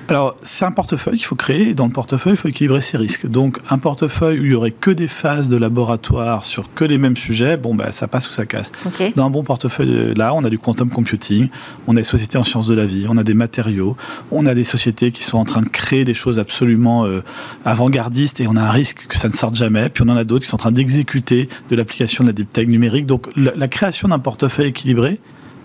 [0.10, 2.98] Alors, c'est un portefeuille qu'il faut créer, et dans le portefeuille, il faut équilibrer ses
[2.98, 3.28] risques.
[3.28, 6.98] Donc, un portefeuille où il y aurait que des phases de laboratoire sur que les
[6.98, 8.72] mêmes sujets, bon, bah, ça passe ou ça casse.
[9.16, 11.50] Dans un bon portefeuille, là, on a du quantum computing,
[11.86, 13.96] on a des sociétés en sciences de la vie, on a des matériaux,
[14.32, 17.24] on a des sociétés qui sont en train de créer des choses absolument euh,
[17.64, 19.90] avant-gardistes, et on a un risque que ça ne sorte jamais.
[19.90, 22.52] Puis on en a d'autres qui sont en train d'exécuter de l'application de la deep
[22.52, 23.06] tech numérique.
[23.06, 25.20] Donc, la création d'un portefeuille équilibré,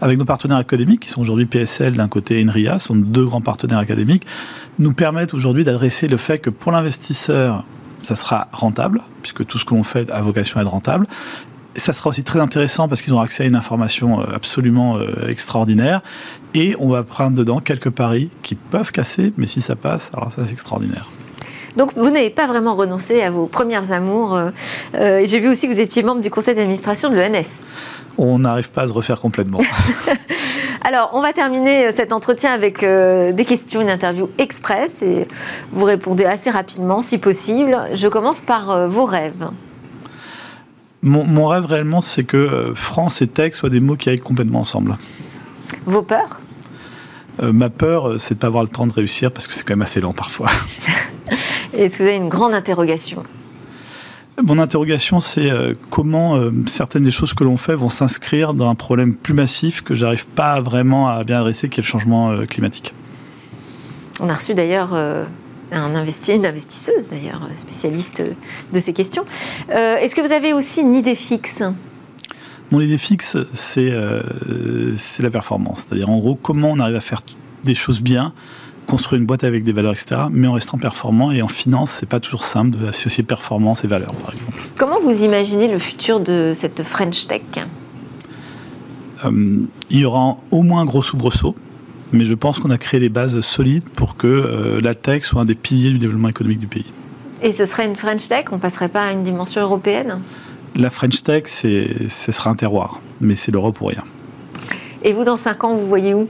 [0.05, 3.41] avec nos partenaires académiques, qui sont aujourd'hui PSL d'un côté et NRIA, sont deux grands
[3.41, 4.27] partenaires académiques,
[4.79, 7.65] nous permettent aujourd'hui d'adresser le fait que pour l'investisseur,
[8.03, 11.07] ça sera rentable, puisque tout ce que l'on fait a vocation à être rentable.
[11.75, 15.27] Ça sera aussi très intéressant parce qu'ils ont accès à une information euh, absolument euh,
[15.27, 16.03] extraordinaire.
[16.53, 20.31] Et on va prendre dedans quelques paris qui peuvent casser, mais si ça passe, alors
[20.33, 21.07] ça c'est extraordinaire.
[21.79, 24.37] Donc vous n'avez pas vraiment renoncé à vos premières amours.
[24.95, 27.65] Euh, J'ai vu aussi que vous étiez membre du conseil d'administration de l'ENS
[28.19, 29.61] on n'arrive pas à se refaire complètement.
[30.87, 35.27] Alors, on va terminer euh, cet entretien avec euh, des questions, une interview express, et
[35.73, 37.79] vous répondez assez rapidement, si possible.
[37.95, 39.49] Je commence par euh, vos rêves.
[41.01, 44.97] Mon, rêve réellement, c'est que France et tech soient des mots qui aillent complètement ensemble.
[45.85, 46.41] Vos peurs?
[47.43, 49.75] Ma peur, c'est de ne pas avoir le temps de réussir parce que c'est quand
[49.75, 50.49] même assez lent parfois.
[51.75, 53.23] Est-ce que vous avez une grande interrogation?
[54.43, 58.69] Mon interrogation, c'est euh, comment euh, certaines des choses que l'on fait vont s'inscrire dans
[58.69, 62.31] un problème plus massif que j'arrive pas vraiment à bien adresser, qui est le changement
[62.31, 62.95] euh, climatique.
[64.21, 68.23] On a reçu d'ailleurs un investi, une investisseuse d'ailleurs, spécialiste
[68.73, 69.25] de ces questions.
[69.69, 71.65] Est-ce que vous avez aussi une idée fixe?
[72.71, 75.81] Mon idée fixe, c'est la performance.
[75.81, 77.23] C'est-à-dire en gros, comment on arrive à faire
[77.65, 78.33] des choses bien
[78.87, 81.33] construire une boîte avec des valeurs, etc., mais en restant performant.
[81.33, 84.59] Et en finance, c'est pas toujours simple d'associer performance et valeur, par exemple.
[84.77, 87.43] Comment vous imaginez le futur de cette French Tech?
[89.25, 91.55] Euh, Il y aura au moins un gros soubresaut,
[92.13, 95.43] mais je pense qu'on a créé les bases solides pour que euh, la tech soit
[95.43, 96.93] un des piliers du développement économique du pays.
[97.43, 98.47] Et ce serait une French Tech?
[98.53, 100.21] On passerait pas à une dimension européenne?
[100.77, 104.03] La French Tech, ce sera un terroir, mais c'est l'Europe ou rien.
[105.03, 106.29] Et vous, dans 5 ans, vous voyez où?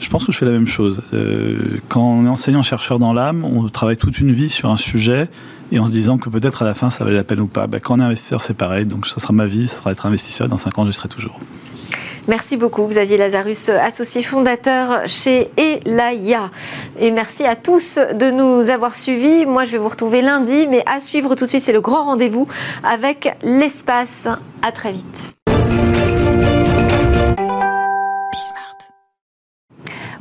[0.00, 1.02] Je pense que je fais la même chose.
[1.12, 5.28] Euh, quand on est enseignant-chercheur dans l'âme, on travaille toute une vie sur un sujet
[5.72, 7.66] et en se disant que peut-être à la fin ça valait la peine ou pas.
[7.66, 8.86] Ben, quand on est investisseur, c'est pareil.
[8.86, 10.48] Donc ça sera ma vie, ça sera être investisseur.
[10.48, 11.38] Dans 5 ans, je serai toujours.
[12.28, 16.50] Merci beaucoup, Xavier Lazarus, associé fondateur chez Elaya.
[16.98, 19.46] Et merci à tous de nous avoir suivis.
[19.46, 22.04] Moi, je vais vous retrouver lundi, mais à suivre tout de suite, c'est le grand
[22.04, 22.46] rendez-vous
[22.84, 24.28] avec l'espace.
[24.60, 25.37] À très vite.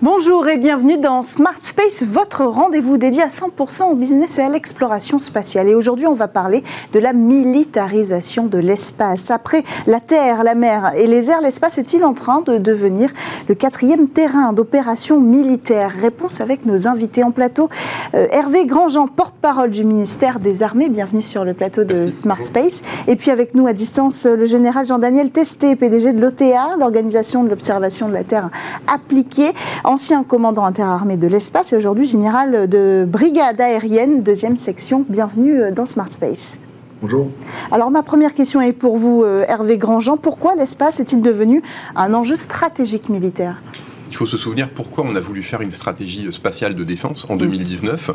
[0.03, 4.47] Bonjour et bienvenue dans Smart Space, votre rendez-vous dédié à 100% au business et à
[4.47, 5.69] l'exploration spatiale.
[5.69, 9.31] Et aujourd'hui, on va parler de la militarisation de l'espace.
[9.31, 13.09] Après la terre, la mer et les airs, l'espace est-il en train de devenir
[13.49, 15.91] le quatrième terrain d'opération militaire?
[15.99, 17.67] Réponse avec nos invités en plateau.
[18.13, 22.83] Euh, Hervé Grandjean, porte-parole du ministère des Armées, bienvenue sur le plateau de Smart Space.
[23.07, 27.49] Et puis avec nous à distance, le général Jean-Daniel Testé, PDG de l'OTA, l'Organisation de
[27.49, 28.51] l'Observation de la Terre
[28.85, 29.53] appliquée
[29.87, 35.05] ancien commandant interarmé de l'espace et aujourd'hui général de brigade aérienne, deuxième section.
[35.07, 36.57] Bienvenue euh, dans Smart Space.
[37.01, 37.29] Bonjour.
[37.71, 40.17] Alors ma première question est pour vous, euh, Hervé Grandjean.
[40.17, 41.63] Pourquoi l'espace est-il devenu
[41.95, 43.61] un enjeu stratégique militaire?
[44.09, 47.37] Il faut se souvenir pourquoi on a voulu faire une stratégie spatiale de défense en
[47.37, 48.11] 2019.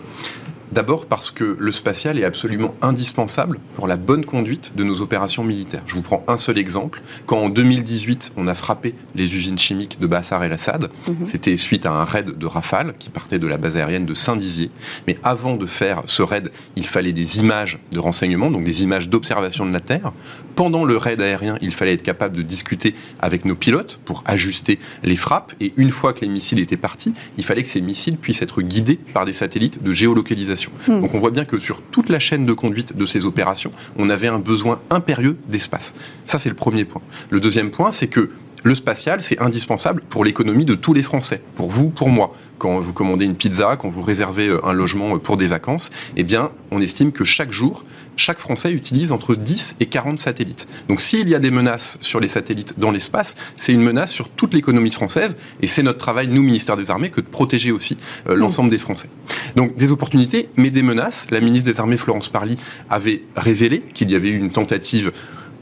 [0.73, 5.45] D'abord parce que le spatial est absolument indispensable pour la bonne conduite de nos opérations
[5.45, 5.83] militaires.
[5.87, 7.03] Je vous prends un seul exemple.
[7.27, 11.27] Quand en 2018, on a frappé les usines chimiques de Bassar el-Assad, mhm.
[11.27, 14.71] c'était suite à un raid de Rafale qui partait de la base aérienne de Saint-Dizier.
[15.07, 19.11] Mais avant de faire ce raid, il fallait des images de renseignement, donc des images
[19.11, 20.13] d'observation de la Terre.
[20.57, 24.79] Pendant le raid aérien, il fallait être capable de discuter avec nos pilotes pour ajuster
[25.03, 25.53] les frappes.
[25.61, 28.63] Et une fois que les missiles étaient partis, il fallait que ces missiles puissent être
[28.63, 30.62] guidés par des satellites de géolocalisation.
[30.87, 34.11] Donc on voit bien que sur toute la chaîne de conduite de ces opérations, on
[34.11, 35.95] avait un besoin impérieux d'espace.
[36.27, 37.03] Ça, c'est le premier point.
[37.31, 38.31] Le deuxième point, c'est que
[38.63, 42.35] le spatial, c'est indispensable pour l'économie de tous les Français, pour vous, pour moi.
[42.59, 45.91] Quand vous commandez une pizza, quand vous réservez euh, un logement euh, pour des vacances,
[46.17, 47.85] eh bien, on estime que chaque jour,
[48.17, 50.69] chaque Français utilise entre 10 et 40 satellites.
[50.89, 54.29] Donc s'il y a des menaces sur les satellites dans l'espace, c'est une menace sur
[54.29, 57.99] toute l'économie française, et c'est notre travail, nous, ministère des Armées, que de protéger aussi
[58.29, 59.09] euh, l'ensemble des Français.
[59.57, 61.27] Donc des opportunités, mais des menaces.
[61.33, 62.57] La ministre des Armées, Florence Parly,
[62.89, 65.11] avait révélé qu'il y avait eu une tentative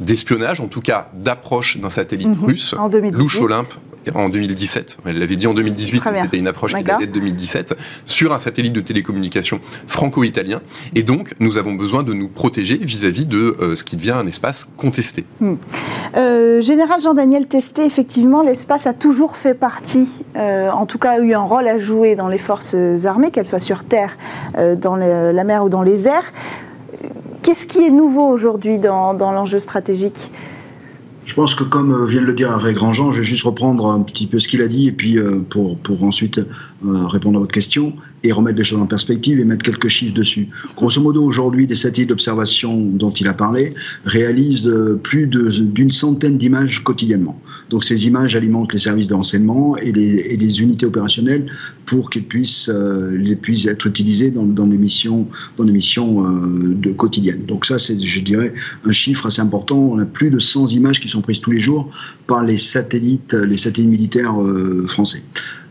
[0.00, 2.44] d'espionnage, en tout cas d'approche d'un satellite mhm.
[2.44, 2.74] russe,
[3.12, 3.72] Louche Olympe,
[4.14, 4.98] en 2017.
[5.04, 8.38] Elle l'avait dit en 2018, mais c'était une approche qui datait de 2017 sur un
[8.38, 10.60] satellite de télécommunication franco-italien.
[10.94, 14.26] Et donc, nous avons besoin de nous protéger vis-à-vis de euh, ce qui devient un
[14.26, 15.24] espace contesté.
[15.40, 15.54] Hmm.
[16.16, 21.18] Euh, Général Jean-Daniel Testé, effectivement, l'espace a toujours fait partie, euh, en tout cas a
[21.18, 24.16] eu un rôle à jouer dans les forces armées, qu'elles soient sur terre,
[24.76, 26.32] dans la mer ou dans les airs.
[27.42, 30.30] Qu'est-ce qui est nouveau aujourd'hui dans, l'enjeu stratégique
[31.26, 34.02] je pense que comme vient de le dire Hervé Grandjean, je vais juste reprendre un
[34.02, 35.16] petit peu ce qu'il a dit et puis
[35.48, 36.40] pour, pour ensuite
[36.82, 40.48] répondre à votre question et remettre les choses en perspective et mettre quelques chiffres dessus.
[40.76, 46.36] Grosso modo, aujourd'hui, les satellites d'observation dont il a parlé réalisent euh, plus d'une centaine
[46.36, 47.40] d'images quotidiennement.
[47.70, 51.46] Donc ces images alimentent les services de renseignement et les, unités opérationnelles
[51.86, 56.90] pour qu'ils puissent, euh, puissent être utilisées dans, des missions, dans des missions euh, de
[56.90, 57.44] quotidiennes.
[57.46, 58.52] Donc ça, c'est, je dirais,
[58.84, 59.78] un chiffre assez important.
[59.78, 61.88] On a plus de 100 images qui sont prises tous les jours
[62.26, 64.34] par les satellites, les satellites militaires
[64.88, 65.22] français.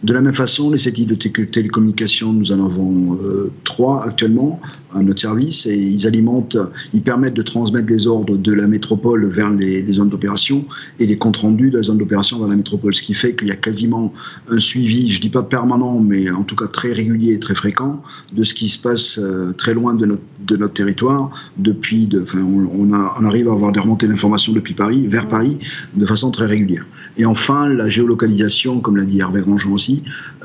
[0.01, 4.61] De la même façon, les satellites de télécommunication, nous en avons euh, trois actuellement
[4.93, 6.57] à notre service et ils alimentent,
[6.93, 10.65] ils permettent de transmettre les ordres de la métropole vers les, zones d'opération
[10.99, 13.49] et les comptes rendus de la zone d'opération vers la métropole, ce qui fait qu'il
[13.49, 14.13] y a quasiment
[14.49, 18.01] un suivi, je dis pas permanent, mais en tout cas très régulier et très fréquent
[18.33, 21.29] de ce qui se passe euh, très loin de notre, de notre territoire.
[21.57, 22.93] Depuis, de, enfin, on,
[23.25, 25.59] arrive à avoir des remontées d'informations depuis Paris, vers Paris,
[25.93, 26.85] de façon très régulière.
[27.17, 29.88] Et enfin, la géolocalisation, comme l'a dit Hervé Grandjean aussi,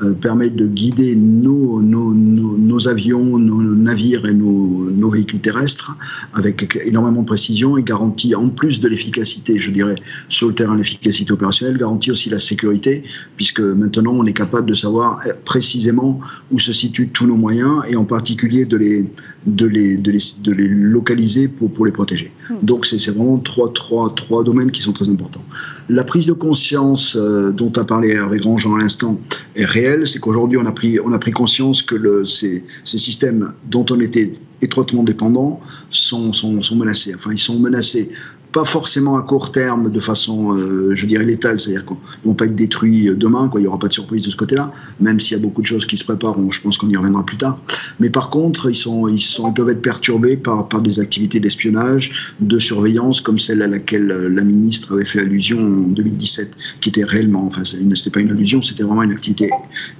[0.01, 5.95] euh, permet de guider nos, nos, nos, avions, nos navires et nos, véhicules terrestres
[6.33, 9.95] avec énormément de précision et garantit, en plus de l'efficacité, je dirais,
[10.29, 13.03] sur le terrain, l'efficacité opérationnelle, garantit aussi la sécurité,
[13.35, 16.19] puisque maintenant on est capable de savoir précisément
[16.51, 19.05] où se situent tous nos moyens et en particulier de les,
[19.45, 22.31] de les, de les, de les localiser pour, pour les protéger.
[22.49, 22.55] Hmm.
[22.63, 25.43] Donc c'est vraiment trois, trois, trois domaines qui sont très importants.
[25.89, 29.19] La prise de conscience euh, dont a parlé Hervé Grandjean à l'instant
[29.55, 32.97] est réelle, c'est qu'aujourd'hui on, a pris, on a pris conscience que le, ces, ces
[32.97, 37.13] systèmes dont on était étroitement dépendants sont, sont, sont, menacés.
[37.15, 38.09] Enfin, ils sont menacés
[38.55, 42.35] pas forcément à court terme de façon, euh, je dirais, létale, c'est-à-dire qu'ils ne vont
[42.35, 43.59] pas être détruits euh, demain, quoi.
[43.59, 45.67] il n'y aura pas de surprise de ce côté-là, même s'il y a beaucoup de
[45.67, 47.59] choses qui se préparent, je pense qu'on y reviendra plus tard.
[47.99, 51.41] Mais par contre, ils, sont, ils, sont, ils peuvent être perturbés par, par des activités
[51.41, 56.55] d'espionnage, de surveillance, comme celle à laquelle euh, la ministre avait fait allusion en 2017,
[56.79, 59.49] qui était réellement, enfin, ce n'était pas une allusion, c'était vraiment une activité,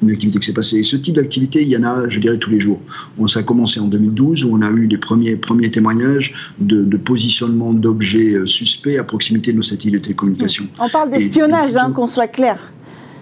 [0.02, 0.78] une activité qui s'est passée.
[0.78, 2.80] Et ce type d'activité, il y en a, je dirais, tous les jours.
[3.18, 6.86] On, ça a commencé en 2012, où on a eu les premiers, premiers témoignages de,
[6.86, 10.68] de positionnement d'objets suspect à proximité de nos satellites de télécommunications.
[10.80, 12.72] On parle d'espionnage, hein, qu'on soit clair.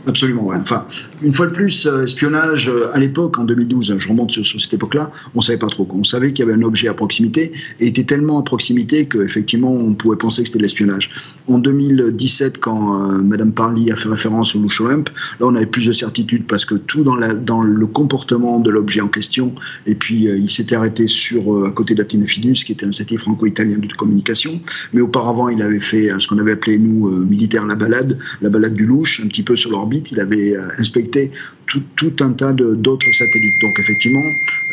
[0.06, 0.58] Absolument, ouais.
[0.60, 0.86] Enfin,
[1.22, 4.74] une fois de plus, euh, espionnage, euh, à l'époque, en 2012, je remonte sur, cette
[4.74, 5.88] époque-là, on ne savait pas trop.
[5.92, 9.74] On savait qu'il y avait un objet à proximité et était tellement à proximité qu'effectivement,
[9.74, 11.10] on pouvait penser que c'était de l'espionnage.
[11.48, 15.06] En 2017, quand euh, Madame Parly a fait référence au Louchoemp,
[15.40, 19.08] là, on avait plus de certitude parce que tout dans, le comportement de l'objet en
[19.08, 19.54] question,
[19.86, 23.94] et puis il s'était arrêté sur, à côté d'Athénaphilus, qui était un satellite franco-italien de
[23.94, 24.60] communication,
[24.94, 28.74] mais auparavant, il avait fait ce qu'on avait appelé, nous, militaires, la balade, la balade
[28.74, 31.32] du louche, un petit peu sur l'orbite il avait euh, inspecté
[31.68, 33.60] tout, un tas d'autres satellites.
[33.62, 34.24] Donc effectivement,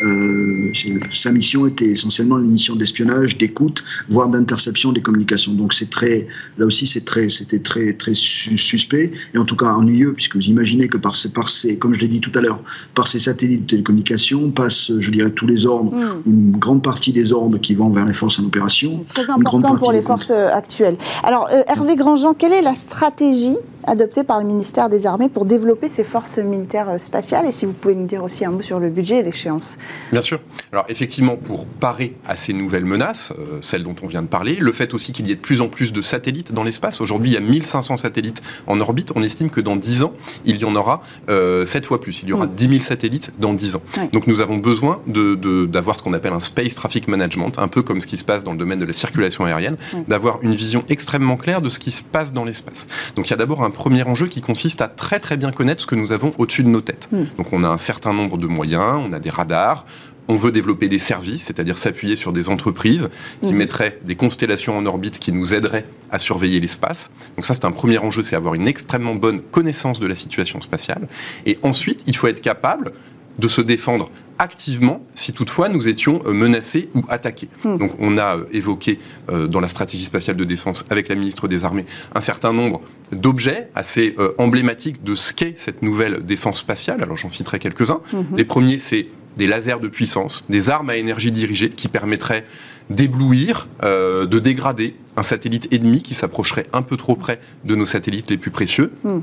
[0.03, 0.71] euh,
[1.13, 5.53] sa mission était essentiellement une mission d'espionnage, d'écoute, voire d'interception des communications.
[5.53, 6.27] Donc c'est très,
[6.57, 10.47] là aussi c'est très, c'était très très suspect et en tout cas ennuyeux puisque vous
[10.47, 12.61] imaginez que par ces, par ces comme je l'ai dit tout à l'heure,
[12.95, 16.21] par ces satellites de télécommunications passent, je dirais, tous les ordres, hmm.
[16.25, 19.05] une grande partie des ordres qui vont vers les forces en opération.
[19.09, 20.97] Très important pour les forces euh, actuelles.
[21.23, 25.89] Alors Hervé Grandjean, quelle est la stratégie adoptée par le ministère des Armées pour développer
[25.89, 26.80] ces forces militaires?
[26.89, 29.23] Euh, spatiales Et si vous pouvez nous dire aussi un mot sur le budget et
[29.23, 29.77] l'échéance.
[30.11, 30.39] Bien sûr.
[30.71, 34.55] Alors effectivement, pour parer à ces nouvelles menaces, euh, celles dont on vient de parler,
[34.55, 37.01] le fait aussi qu'il y ait de plus en plus de satellites dans l'espace.
[37.01, 39.11] Aujourd'hui, il y a 1500 satellites en orbite.
[39.15, 40.13] On estime que dans 10 ans,
[40.45, 42.21] il y en aura euh, 7 fois plus.
[42.23, 43.81] Il y aura 10 000 satellites dans 10 ans.
[44.13, 48.01] Donc nous avons besoin d'avoir ce qu'on appelle un space traffic management, un peu comme
[48.01, 51.37] ce qui se passe dans le domaine de la circulation aérienne, d'avoir une vision extrêmement
[51.37, 52.87] claire de ce qui se passe dans l'espace.
[53.15, 55.81] Donc il y a d'abord un premier enjeu qui consiste à très très bien connaître
[55.81, 57.09] ce que nous avons au-dessus de nos têtes.
[57.11, 57.25] Hmm.
[57.37, 59.85] Donc on a un certain nombre de moyens, on a des radars,
[60.27, 63.09] on veut développer des services, c'est-à-dire s'appuyer sur des entreprises
[63.41, 63.57] qui hmm.
[63.57, 67.09] mettraient des constellations en orbite qui nous aideraient à surveiller l'espace.
[67.35, 70.61] Donc ça, c'est un premier enjeu, c'est avoir une extrêmement bonne connaissance de la situation
[70.61, 71.07] spatiale.
[71.45, 72.93] Et ensuite, il faut être capable
[73.39, 77.49] de se défendre activement si toutefois nous étions euh, menacés ou attaqués.
[77.63, 77.77] Hmm.
[77.77, 81.47] Donc on a euh, évoqué euh, dans la stratégie spatiale de défense avec la ministre
[81.47, 87.03] des Armées un certain nombre d'objets assez emblématiques de ce qu'est cette nouvelle défense spatiale.
[87.03, 87.99] Alors j'en citerai quelques-uns.
[88.13, 88.37] Hmm.
[88.37, 92.45] Les premiers, c'est des lasers de puissance, des armes à énergie dirigée qui permettraient
[92.89, 98.29] d'éblouir, de dégrader un satellite ennemi qui s'approcherait un peu trop près de nos satellites
[98.29, 98.91] les plus précieux.
[99.03, 99.19] Hmm.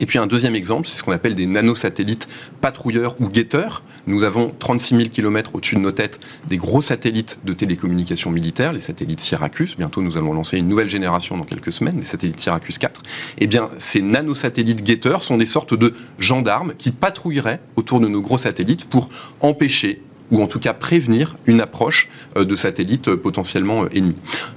[0.00, 2.28] Et puis un deuxième exemple, c'est ce qu'on appelle des nanosatellites
[2.60, 3.82] patrouilleurs ou guetteurs.
[4.06, 8.72] Nous avons 36 000 km au-dessus de nos têtes des gros satellites de télécommunications militaires,
[8.72, 9.74] les satellites Syracuse.
[9.76, 13.02] Bientôt, nous allons lancer une nouvelle génération dans quelques semaines, les satellites Syracuse 4.
[13.38, 18.20] Eh bien, ces nanosatellites guetteurs sont des sortes de gendarmes qui patrouilleraient autour de nos
[18.20, 19.08] gros satellites pour
[19.40, 24.16] empêcher ou en tout cas prévenir une approche euh, de satellites euh, potentiellement euh, ennemis.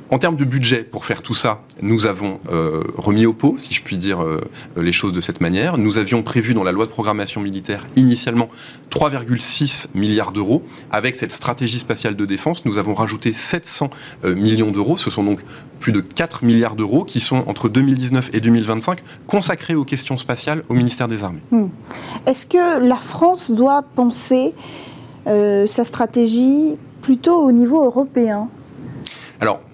[0.09, 2.39] En termes de budget, pour faire tout ça, nous avons
[2.97, 4.25] remis au pot, si je puis dire
[4.75, 5.77] les choses de cette manière.
[5.77, 8.49] Nous avions prévu dans la loi de programmation militaire initialement
[8.89, 10.63] 3,6 milliards d'euros.
[10.89, 13.91] Avec cette stratégie spatiale de défense, nous avons rajouté 700
[14.35, 14.97] millions d'euros.
[14.97, 15.41] Ce sont donc
[15.79, 20.63] plus de 4 milliards d'euros qui sont entre 2019 et 2025 consacrés aux questions spatiales
[20.69, 21.41] au ministère des Armées.
[21.51, 21.67] Hmm.
[22.25, 24.55] Est-ce que la France doit penser
[25.25, 28.49] sa stratégie plutôt au niveau européen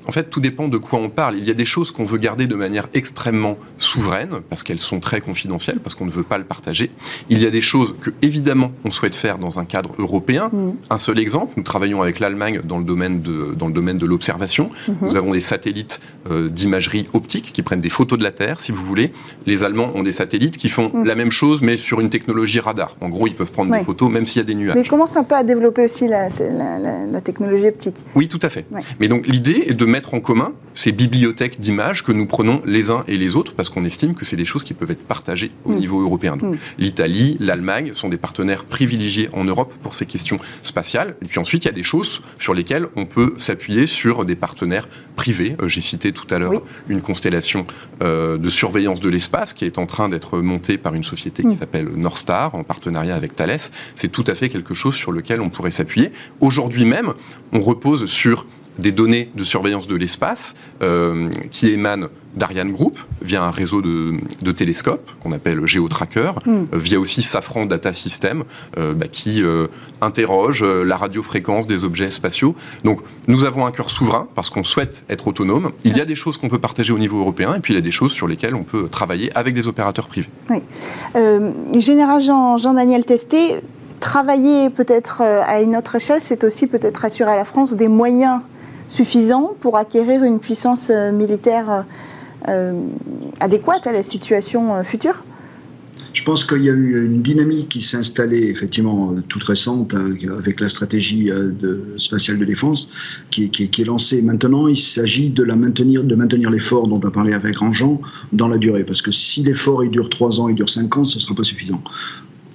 [0.08, 1.38] en fait, tout dépend de quoi on parle.
[1.38, 5.00] Il y a des choses qu'on veut garder de manière extrêmement souveraine, parce qu'elles sont
[5.00, 6.92] très confidentielles, parce qu'on ne veut pas le partager.
[7.30, 10.50] Il y a des choses que, évidemment, on souhaite faire dans un cadre européen.
[10.52, 10.72] Mm.
[10.90, 14.06] Un seul exemple, nous travaillons avec l'Allemagne dans le domaine de, dans le domaine de
[14.06, 14.66] l'observation.
[14.66, 14.94] Mm-hmm.
[15.02, 18.72] Nous avons des satellites euh, d'imagerie optique qui prennent des photos de la Terre, si
[18.72, 19.12] vous voulez.
[19.46, 21.06] Les Allemands ont des satellites qui font mm.
[21.06, 22.96] la même chose, mais sur une technologie radar.
[23.02, 24.76] En gros, ils peuvent prendre des photos, même s'il y a des nuages.
[24.76, 26.30] Mais commence un peu à développer aussi la,
[27.12, 27.98] la, technologie optique.
[28.16, 28.66] Oui, tout à fait.
[29.00, 32.92] Mais donc, l'idée est de mettre en commun ces bibliothèques d'images que nous prenons les
[32.92, 35.52] uns et les autres parce qu'on estime que c'est des choses qui peuvent être partagées
[35.64, 35.78] au mm.
[35.78, 36.36] niveau européen.
[36.36, 36.58] Mm.
[36.78, 41.16] L'Italie, l'Allemagne sont des partenaires privilégiés en Europe pour ces questions spatiales.
[41.22, 44.36] Et puis ensuite, il y a des choses sur lesquelles on peut s'appuyer sur des
[44.36, 45.56] partenaires privés.
[45.62, 47.66] Euh, j'ai cité tout à l'heure une constellation
[48.04, 51.56] euh, de surveillance de l'espace qui est en train d'être montée par une société qui
[51.56, 51.56] mm.
[51.56, 53.70] s'appelle Norstar en partenariat avec Thales.
[53.96, 56.12] C'est tout à fait quelque chose sur lequel on pourrait s'appuyer.
[56.42, 57.14] Aujourd'hui même,
[57.54, 58.46] on repose sur
[58.80, 64.52] des données de surveillance de l'espace euh, qui émanent d'Ariane Group via un réseau de,
[64.52, 66.52] télescopes qu'on appelle GeoTracker, hmm.
[66.52, 68.44] euh, via aussi Safran Data System
[68.78, 69.42] euh, bah, qui
[70.02, 72.56] interroge la radiofréquence des objets spatiaux.
[72.84, 75.72] Donc nous avons un cœur souverain parce qu'on souhaite être autonome.
[75.84, 77.80] Il y a des choses qu'on peut partager au niveau européen et puis il y
[77.80, 80.30] a des choses sur lesquelles on peut travailler avec des opérateurs privés.
[80.50, 80.62] Oui.
[81.80, 83.62] Général Jean-Daniel Jean Testé,
[84.00, 88.42] travailler peut-être à une autre échelle, c'est aussi peut-être assurer à la France des moyens
[88.96, 91.82] suffisant pour acquérir une puissance euh, militaire euh,
[92.48, 92.88] euh,
[93.40, 95.24] adéquate à la situation future?
[96.14, 100.62] Je pense qu'il y a eu une dynamique qui s'est installée, effectivement, toute récente, avec
[100.62, 101.30] la stratégie
[101.98, 102.88] spatiale de défense,
[103.32, 104.70] qui, est lancée maintenant.
[104.70, 108.00] Il s'agit de, maintenir, de maintenir l'effort dont a parlé avec Grandjean
[108.32, 108.86] dans la durée.
[108.86, 111.36] Parce que si l'effort il dure 3 ans, il dure 5 ans, ce ne sera
[111.36, 111.84] pas suffisant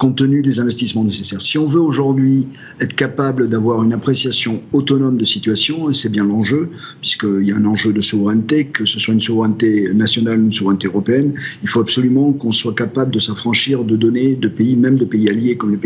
[0.00, 1.42] compte tenu des investissements nécessaires.
[1.42, 2.48] Si on veut aujourd'hui
[2.80, 6.70] être capable d'avoir une appréciation autonome de situation, et c'est bien l'enjeu,
[7.02, 10.54] puisqu'il y a un enjeu de souveraineté, que ce soit une souveraineté nationale ou une
[10.54, 14.98] souveraineté européenne, il faut absolument qu'on soit capable de s'affranchir de données de pays, même
[14.98, 15.76] de pays alliés comme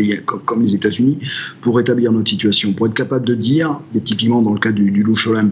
[0.61, 1.19] les, États-Unis,
[1.59, 4.91] pour établir notre situation, pour être capable de dire, et typiquement dans le cas du,
[4.91, 5.03] du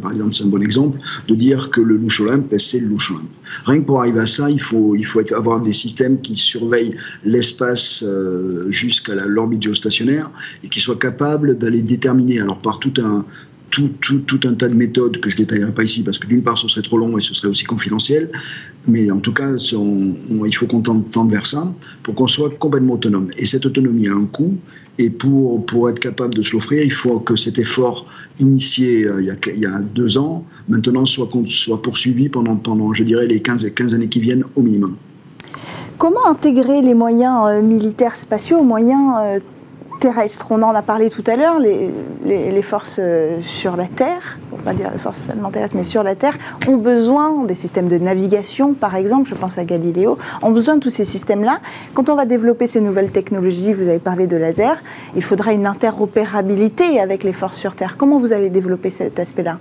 [0.01, 2.21] par exemple, c'est un bon exemple, de dire que le louche
[2.57, 3.11] c'est le louche
[3.65, 6.95] Rien que pour arriver à ça, il faut, il faut avoir des systèmes qui surveillent
[7.23, 8.03] l'espace.
[8.03, 10.29] Euh, jusqu'à l'orbite géostationnaire
[10.63, 13.25] et qui soit capable d'aller déterminer, alors par tout un,
[13.73, 16.43] tout, tout, tout, un tas de méthodes que je détaillerai pas ici parce que d'une
[16.43, 18.29] part ce serait trop long et ce serait aussi confidentiel,
[18.87, 23.31] mais en tout cas il faut qu'on tente, vers ça pour qu'on soit complètement autonome.
[23.35, 24.55] Et cette autonomie a un coût
[24.99, 28.05] et pour, pour être capable de se l'offrir, il faut que cet effort
[28.39, 32.55] initié euh, il, y a, il, y a, deux ans maintenant soit, soit poursuivi pendant,
[32.55, 34.95] pendant je dirais les 15, 15 années qui viennent au minimum.
[35.97, 39.39] Comment intégrer les moyens euh, militaires spatiaux aux moyens euh,
[40.03, 44.59] terrestres On en a parlé tout à l'heure, les, forces euh, sur la Terre, pour
[44.59, 46.37] pas dire les forces seulement terrestres, mais sur la Terre,
[46.67, 50.81] ont besoin des systèmes de navigation, par exemple, je pense à Galiléo, ont besoin de
[50.81, 51.61] tous ces systèmes-là.
[51.93, 54.75] Quand on va développer ces nouvelles technologies, vous avez parlé de laser,
[55.15, 57.95] il faudra une interopérabilité avec les forces sur Terre.
[57.95, 59.57] Comment vous allez développer cet aspect-là?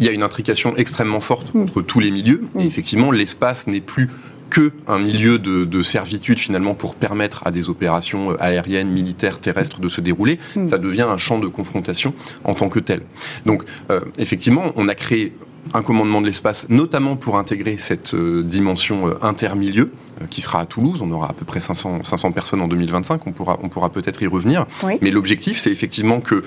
[0.00, 1.62] Il y a une intrication extrêmement forte mm.
[1.62, 2.42] entre tous les milieux.
[2.58, 2.66] Et mm.
[2.66, 4.08] effectivement, l'espace n'est plus
[4.50, 9.80] que un milieu de, servitude finalement pour permettre à des opérations euh, aériennes, militaires, terrestres
[9.80, 10.66] de se dérouler, hmm.
[10.66, 12.12] ça devient un champ de confrontation
[12.44, 13.02] en tant que tel.
[13.46, 15.32] Donc euh, effectivement, on a créé
[15.74, 19.92] un commandement de l'espace, notamment pour intégrer cette euh, dimension intermilieu,
[20.30, 21.00] qui sera à Toulouse.
[21.00, 23.26] On aura à peu près 500, 500 personnes en 2025.
[23.26, 24.66] On pourra, on pourra peut-être y revenir.
[25.00, 26.42] Mais l'objectif, c'est effectivement que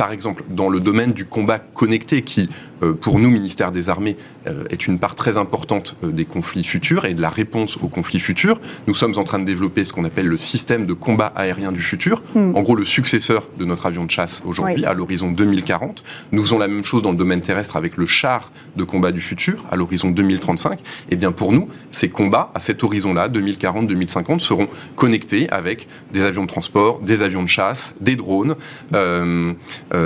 [0.00, 2.48] par exemple, dans le domaine du combat connecté, qui,
[2.82, 4.39] euh, pour nous, ministère des Armées, euh,
[4.70, 8.20] est une part très importante euh, des conflits futurs et de la réponse aux conflits
[8.20, 11.72] futurs, nous sommes en train de développer ce qu'on appelle le système de combat aérien
[11.72, 12.56] du futur, hmm.
[12.56, 16.02] en gros le successeur de notre avion de chasse aujourd'hui, à l'horizon 2040.
[16.32, 19.20] Nous faisons la même chose dans le domaine terrestre avec le char de combat du
[19.20, 20.80] futur, à l'horizon 2035.
[20.80, 26.22] Et eh bien pour nous, ces combats, à cet horizon-là, 2040-2050, seront connectés avec des
[26.22, 28.56] avions de transport, des avions de chasse, des drones,
[28.94, 29.52] euh,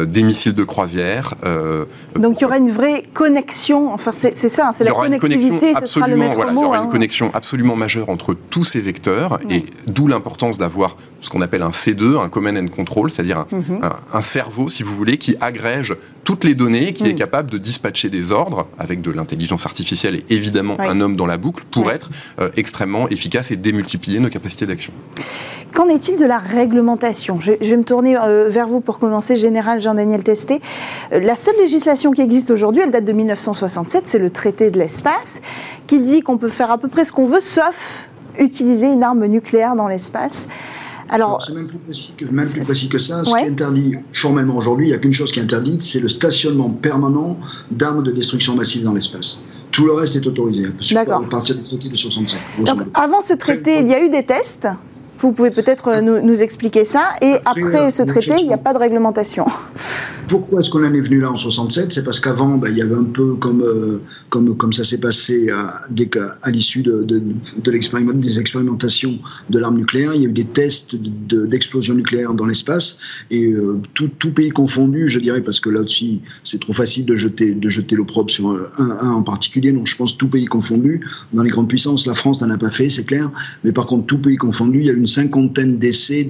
[0.06, 1.34] des missiles de croisière.
[1.44, 1.84] Euh,
[2.16, 6.08] Donc il y aura une vraie connexion, enfin c'est ça, c'est la connectivité, ce sera
[6.08, 6.88] le maître voilà, Il y aura une hein.
[6.90, 11.70] connexion absolument majeure entre tous ces vecteurs, et d'où l'importance d'avoir ce qu'on appelle un
[11.70, 14.22] C2, un Command and Control, c'est-à-dire un, mhm.
[14.22, 15.94] cerveau, si vous voulez, qui agrège
[16.24, 17.16] toutes les données, qui est mm.
[17.16, 21.36] capable de dispatcher des ordres avec de l'intelligence artificielle et évidemment un homme dans la
[21.36, 22.10] boucle pour être
[22.40, 24.92] euh, extrêmement efficace et démultiplier nos capacités d'action.
[25.74, 27.40] Qu'en est-il de la réglementation?
[27.40, 28.14] Je, vais me tourner
[28.48, 30.60] vers vous pour commencer, Général Jean-Daniel Testé.
[31.12, 34.78] Euh, la seule législation qui existe aujourd'hui, elle date de 1967, c'est le traité de
[34.78, 35.42] l'espace,
[35.86, 38.08] qui dit qu'on peut faire à peu près ce qu'on veut, sauf
[38.38, 40.48] utiliser une arme nucléaire dans l'espace.
[41.08, 43.24] Alors, c'est même plus précis que, même plus précis que ça.
[43.24, 46.00] Ce qui est interdit formellement aujourd'hui, il n'y a qu'une chose qui est interdite, c'est
[46.00, 47.38] le stationnement permanent
[47.70, 49.42] d'armes de destruction massive dans l'espace.
[49.70, 52.40] Tout le reste est autorisé, à partir du traité de 67.
[52.64, 54.68] Donc, avant ce traité, il y a eu des tests
[55.20, 57.10] vous pouvez peut-être euh, nous, expliquer ça.
[57.20, 59.46] Et après, ce traité, il n'y a pas de réglementation.
[60.28, 62.82] Pourquoi est-ce qu'on en est venu là en 67 C'est parce qu'avant, ben, il y
[62.82, 64.00] avait un peu comme, euh,
[64.30, 65.82] comme, comme ça s'est passé à,
[66.42, 67.22] à l'issue de, de,
[67.58, 69.18] des expérimentations
[69.50, 70.14] de l'arme nucléaire.
[70.14, 72.98] Il y a eu des tests d'explosion nucléaire dans l'espace.
[73.30, 77.04] Et euh, tout, tout, pays confondu, je dirais, parce que là aussi, c'est trop facile
[77.04, 79.72] de jeter, de jeter l'opprobre sur un, un, en particulier.
[79.72, 81.00] Donc je pense tout pays confondu.
[81.32, 83.30] Dans les grandes puissances, la France n'en a pas fait, c'est clair.
[83.62, 86.28] Mais par contre, tout pays confondu, il y a une cinquantaine d'essais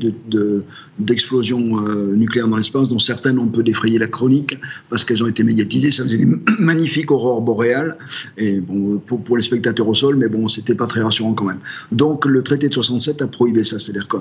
[0.99, 4.59] d'explosions de, euh, nucléaires dans l'espace, dont certaines on peut défrayer la chronique
[4.89, 5.91] parce qu'elles ont été médiatisées.
[5.91, 6.27] Ça faisait des
[6.59, 7.97] magnifiques aurores boréales,
[8.37, 11.47] et bon, pour, pour les spectateurs au sol, mais bon, c'était pas très rassurant quand
[11.47, 11.61] même.
[11.93, 14.19] Donc le traité de 67 a prohibé ça, c'est-à-dire que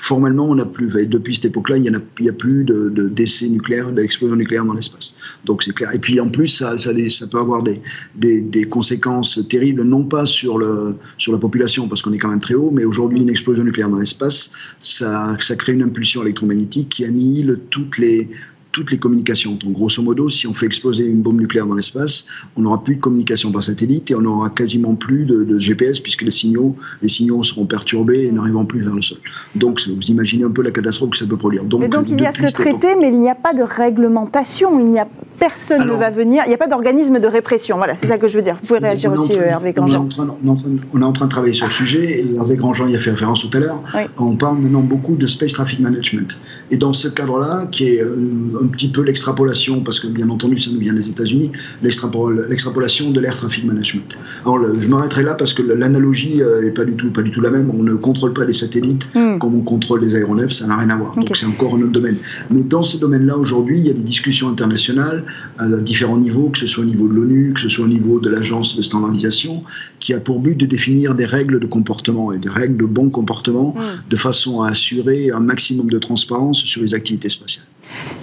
[0.00, 3.92] formellement, on n'a plus, depuis cette époque-là, il n'y a, a, plus d'essais de, nucléaires,
[3.92, 5.14] d'explosions nucléaires dans l'espace.
[5.44, 5.92] Donc c'est clair.
[5.94, 6.92] Et puis en plus, ça, ça,
[7.26, 7.80] peut avoir des,
[8.14, 12.28] des, des, conséquences terribles, non pas sur, le, sur la population, parce qu'on est quand
[12.28, 16.22] même très haut, mais aujourd'hui, une explosion nucléaire dans l'espace, ça, ça crée une impulsion
[16.22, 18.30] électromagnétique qui annihile toutes les,
[18.74, 19.52] toutes les communications.
[19.54, 22.96] Donc, grosso modo, si on fait exploser une bombe nucléaire dans l'espace, on n'aura plus
[22.96, 27.08] de communication par satellite et on n'aura quasiment plus de, GPS puisque les signaux, les
[27.08, 29.18] signaux seront perturbés et n'arriveront plus vers le sol.
[29.54, 31.64] Donc, vous imaginez un peu la catastrophe que ça peut produire.
[31.64, 34.80] Donc, donc il y a ce traité, mais il n'y a pas de réglementation.
[34.80, 35.06] Il n'y a
[35.38, 36.42] personne ne va venir.
[36.46, 37.76] Il n'y a pas d'organisme de répression.
[37.76, 38.56] Voilà, c'est ça que je veux dire.
[38.60, 40.08] Vous pouvez réagir aussi, Hervé Grandjean.
[40.18, 43.10] On est, en train de travailler sur le sujet et Hervé Grandjean y a fait
[43.10, 43.80] référence tout à l'heure.
[44.18, 46.36] On parle maintenant beaucoup de space traffic management.
[46.70, 48.16] Et dans ce cadre-là, qui est euh,
[48.64, 51.52] un petit peu l'extrapolation, parce que bien entendu ça nous vient des États-Unis,
[51.82, 54.16] l'extrapolation de l'air traffic management.
[54.44, 57.50] Alors je m'arrêterai là parce que l'analogie n'est pas du tout pas du tout la
[57.50, 57.70] même.
[57.70, 59.38] On ne contrôle pas les satellites hmm.
[59.38, 61.14] comme on contrôle les aéronefs, ça n'a rien à voir.
[61.16, 62.16] Donc c'est encore un autre domaine.
[62.50, 65.24] Mais dans ce domaine-là aujourd'hui, il y a des discussions internationales
[65.58, 68.20] à différents niveaux, que ce soit au niveau de l'ONU, que ce soit au niveau
[68.20, 69.62] de l'agence de standardisation,
[70.00, 73.10] qui a pour but de définir des règles de comportement et des règles de bon
[73.10, 74.10] comportement hmm.
[74.10, 77.64] de façon à assurer un maximum de transparence sur les activités spatiales.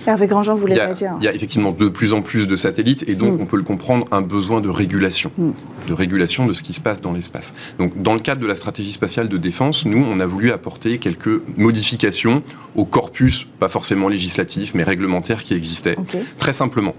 [0.08, 1.16] Hervé Grandjean voulait dire.
[1.20, 3.42] Il y a effectivement de plus en plus de satellites et donc mm.
[3.42, 5.52] on peut le comprendre, un besoin de régulation, mm.
[5.88, 7.54] de régulation de ce qui se passe dans l'espace.
[7.78, 10.98] Donc dans le cadre de la stratégie spatiale de défense, nous on a voulu apporter
[10.98, 12.44] quelques modifications
[12.76, 15.96] au corpus, pas forcément législatif, mais réglementaire qui existait.
[16.38, 16.96] Très simplement,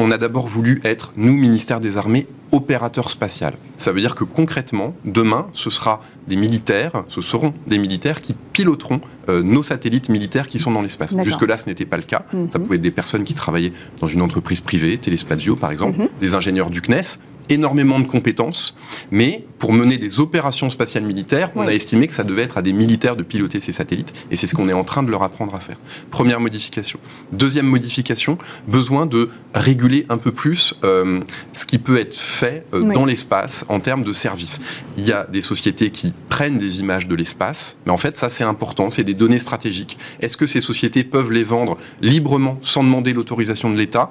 [0.00, 3.54] on a d'abord voulu être, nous, ministère des Armées, opérateur spatial.
[3.76, 8.34] Ça veut dire que concrètement, demain, ce sera des militaires, ce seront des militaires qui
[8.52, 11.14] piloteront euh, nos satellites militaires qui sont dans l'espace.
[11.22, 12.24] Jusque-là, ce n'était pas le cas.
[12.48, 12.64] Ça mhm.
[12.64, 16.08] pouvait être des personnes qui travaillaient dans une entreprise privée, Téléspatio par exemple, mhm.
[16.20, 17.18] des ingénieurs du CNES,
[17.50, 18.76] énormément de compétences,
[19.10, 22.62] mais pour mener des opérations spatiales militaires, on a estimé que ça devait être à
[22.62, 25.22] des militaires de piloter ces satellites, et c'est ce qu'on est en train de leur
[25.22, 25.76] apprendre à faire.
[26.10, 26.98] Première modification.
[27.32, 31.20] Deuxième modification, besoin de réguler un peu plus euh,
[31.54, 34.58] ce qui peut être fait euh, dans l'espace en termes de services.
[34.96, 38.30] Il y a des sociétés qui prennent des images de l'espace, mais en fait ça
[38.30, 39.98] c'est important, c'est des données stratégiques.
[40.20, 44.10] Est-ce que ces sociétés peuvent les vendre librement sans demander l'autorisation de l'État?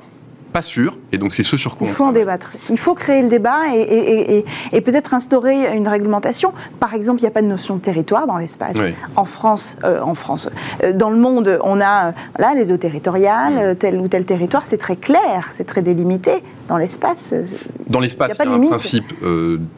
[0.52, 2.52] Pas sûr, et donc c'est ce sur quoi Il faut en débattre.
[2.70, 4.44] Il faut créer le débat et,
[4.82, 6.52] peut-être instaurer une réglementation.
[6.80, 8.78] Par exemple, il n'y a pas de notion de territoire dans l'espace.
[9.16, 10.50] En France, euh, en France,
[10.84, 13.76] euh, dans le monde, on a là les eaux territoriales, mm.
[13.76, 16.44] tel ou tel territoire, c'est très clair, c'est très délimité.
[16.70, 17.46] Dans l'espace, euh,
[17.90, 19.14] dans l'espace, il y a, un principe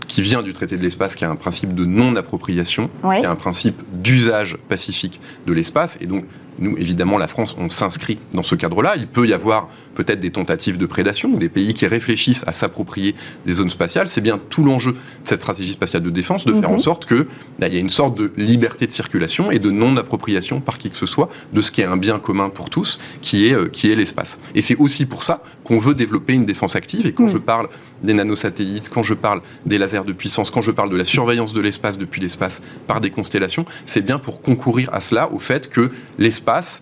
[0.08, 3.36] qui vient du traité de l'espace, qui est un principe de non-appropriation, qui est un
[3.36, 6.26] principe d'usage pacifique de l'espace, et donc
[6.60, 8.94] Nous, évidemment, la France, on s'inscrit dans ce cadre-là.
[8.98, 13.16] Il peut y avoir peut-être des tentatives de prédation, des pays qui réfléchissent à s'approprier
[13.46, 14.08] des zones spatiales.
[14.08, 16.80] C'est bien tout l'enjeu de cette stratégie spatiale de défense, de faire en mhm.
[16.80, 17.26] sorte qu'il
[17.58, 20.98] bah, y ait une sorte de liberté de circulation et de non-appropriation par qui que
[20.98, 23.92] ce soit de ce qui est un bien commun pour tous, qui est, euh, qui
[23.92, 24.38] est l'espace.
[24.54, 25.42] Et c'est aussi pour ça
[25.72, 27.08] qu'on veut développer une défense active.
[27.08, 27.70] Et quand je parle
[28.04, 31.54] des nanosatellites, quand je parle des lasers de puissance, quand je parle de la surveillance
[31.54, 35.70] de l'espace depuis l'espace par des constellations, c'est bien pour concourir à cela, au fait
[35.70, 36.82] que l'espace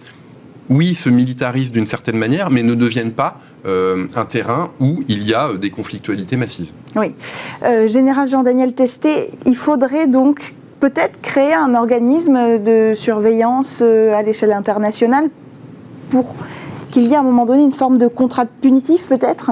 [0.71, 3.37] oui, se militarise d'une certaine manière, mais ne devienne pas
[3.67, 6.71] euh, un terrain où il y a euh, des conflictualités massives.
[6.95, 7.13] Oui.
[7.63, 14.53] Euh, Général Jean-Daniel Testé, il faudrait donc peut-être créer un organisme de surveillance à l'échelle
[14.53, 15.29] internationale
[16.09, 16.33] pour
[16.89, 19.51] qu'il y ait à un moment donné une forme de contrat punitif peut-être?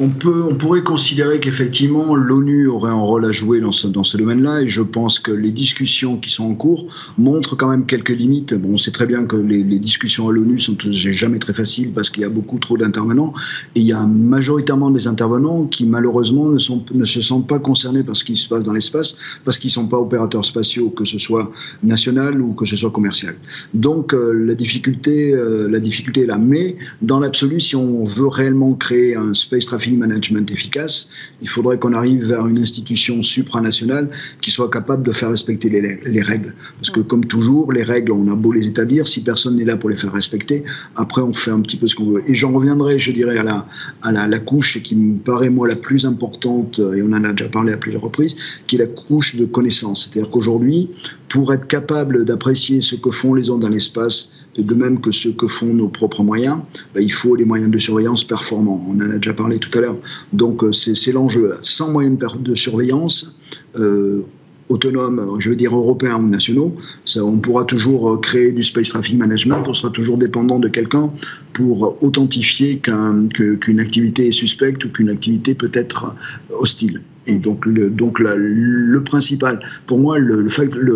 [0.00, 4.02] On, peut, on pourrait considérer qu'effectivement l'ONU aurait un rôle à jouer dans ce, dans
[4.02, 6.86] ce domaine-là et je pense que les discussions qui sont en cours
[7.18, 8.54] montrent quand même quelques limites.
[8.54, 12.10] Bon, on sait très bien que les, discussions à l'ONU sont jamais très faciles parce
[12.10, 13.34] qu'il y a beaucoup trop d'intervenants
[13.74, 18.16] et il y a majoritairement des intervenants qui malheureusement ne, se sentent pas concernés par
[18.16, 21.18] ce qui se passe dans l'espace parce qu'ils ne sont pas opérateurs spatiaux, que ce
[21.18, 21.50] soit
[21.82, 23.34] national ou que ce soit commercial.
[23.74, 26.38] Donc euh, la, difficulté, euh, la difficulté est là.
[26.38, 31.08] Mais dans l'absolu, si on veut réellement créer un space traffic management efficace,
[31.42, 34.10] il faudrait qu'on arrive vers une institution supranationale
[34.40, 36.54] qui soit capable de faire respecter les, règles.
[36.78, 39.76] Parce que comme toujours, les règles, on a beau les établir, si personne n'est là
[39.76, 40.64] pour les faire respecter,
[40.96, 42.22] après on fait un petit peu ce qu'on veut.
[42.28, 43.66] Et j'en reviendrai, je dirais, à la,
[44.02, 47.48] à la, couche qui me paraît moi la plus importante, et on en a déjà
[47.48, 48.36] parlé à plusieurs reprises,
[48.66, 50.08] qui est la couche de connaissance.
[50.10, 50.90] C'est-à-dire qu'aujourd'hui,
[51.30, 55.28] pour être capable d'apprécier ce que font les ondes dans l'espace, de même que ce
[55.28, 56.58] que font nos propres moyens,
[56.92, 58.84] ben, il faut les moyens de surveillance performants.
[58.88, 59.96] On en a déjà parlé tout à l'heure.
[60.32, 61.52] Donc euh, c'est l'enjeu.
[61.62, 63.36] Sans moyens de surveillance,
[63.78, 64.22] euh,
[64.68, 66.74] autonomes, je veux dire européens ou nationaux,
[67.16, 71.10] on pourra toujours euh, créer du space traffic management, on sera toujours dépendant de quelqu'un
[71.52, 76.14] pour authentifier qu'une activité est suspecte ou qu'une activité peut être
[76.50, 77.02] hostile.
[77.26, 80.46] Et donc, le, donc le principal, pour moi, le,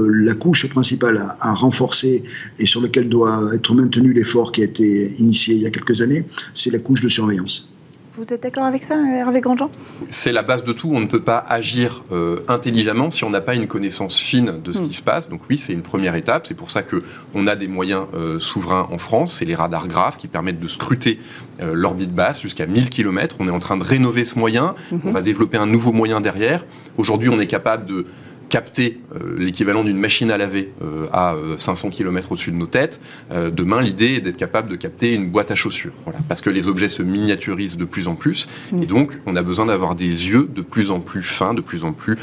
[0.09, 2.25] la couche principale à, à, renforcer
[2.59, 6.01] et sur laquelle doit être maintenu l'effort qui a été initié il y a quelques
[6.01, 7.69] années, c'est la couche de surveillance.
[8.17, 9.71] Vous êtes d'accord avec ça, Hervé Grandjean?
[10.09, 10.89] C'est la base de tout.
[10.93, 14.73] On ne peut pas agir euh, intelligemment si on n'a pas une connaissance fine de
[14.73, 14.89] ce hmm.
[14.89, 15.29] qui se passe.
[15.29, 16.47] Donc oui, c'est une première étape.
[16.47, 19.39] C'est pour ça qu'on a des moyens euh, souverains en France.
[19.39, 21.19] C'est les radars graves qui permettent de scruter
[21.61, 23.35] euh, l'orbite basse jusqu'à 1000 km.
[23.41, 24.77] On est en train de rénover ce moyen.
[24.93, 24.99] Hmm.
[25.05, 26.65] On va développer un nouveau moyen derrière.
[26.97, 28.07] Aujourd'hui, on est capable de
[28.49, 32.67] capter euh, l'équivalent d'une machine à laver euh, à 500 euh, km au-dessus de nos
[32.67, 33.01] têtes.
[33.31, 35.93] demain, l'idée est d'être capable de capter une boîte à chaussures.
[36.05, 38.47] Voilà, parce que les objets se miniaturisent de plus en plus.
[38.73, 38.83] Mm.
[38.83, 41.85] Et donc, on a besoin d'avoir des yeux de plus en plus fins, de plus
[41.85, 42.17] en plus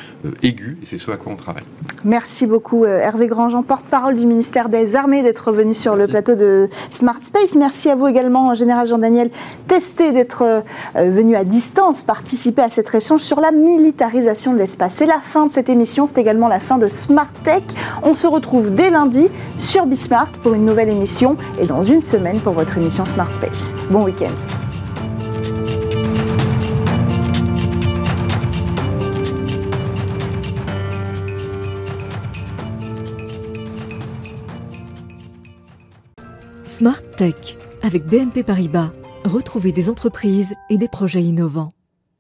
[0.43, 0.77] aigus.
[0.81, 1.63] Et c'est ce à quoi on travaille.
[2.05, 6.69] Merci beaucoup, Hervé Grandjean, porte-parole du ministère des Armées, d'être revenu sur le plateau de
[6.89, 7.55] Smart Space.
[7.55, 9.29] Merci à vous également, Général Jean-Daniel
[9.67, 10.63] Testé, d'être
[10.95, 14.95] venu à distance participer à cet échange sur la militarisation de l'espace.
[14.95, 16.07] C'est la fin de cette émission.
[16.11, 17.63] C'était également la fin de Smart Tech.
[18.03, 22.41] On se retrouve dès lundi sur Bismart pour une nouvelle émission et dans une semaine
[22.41, 23.73] pour votre émission Smart Space.
[23.89, 24.27] Bon week-end.
[36.65, 37.35] Smart Tech
[37.83, 38.89] avec BNP Paribas.
[39.23, 41.71] Retrouvez des entreprises et des projets innovants.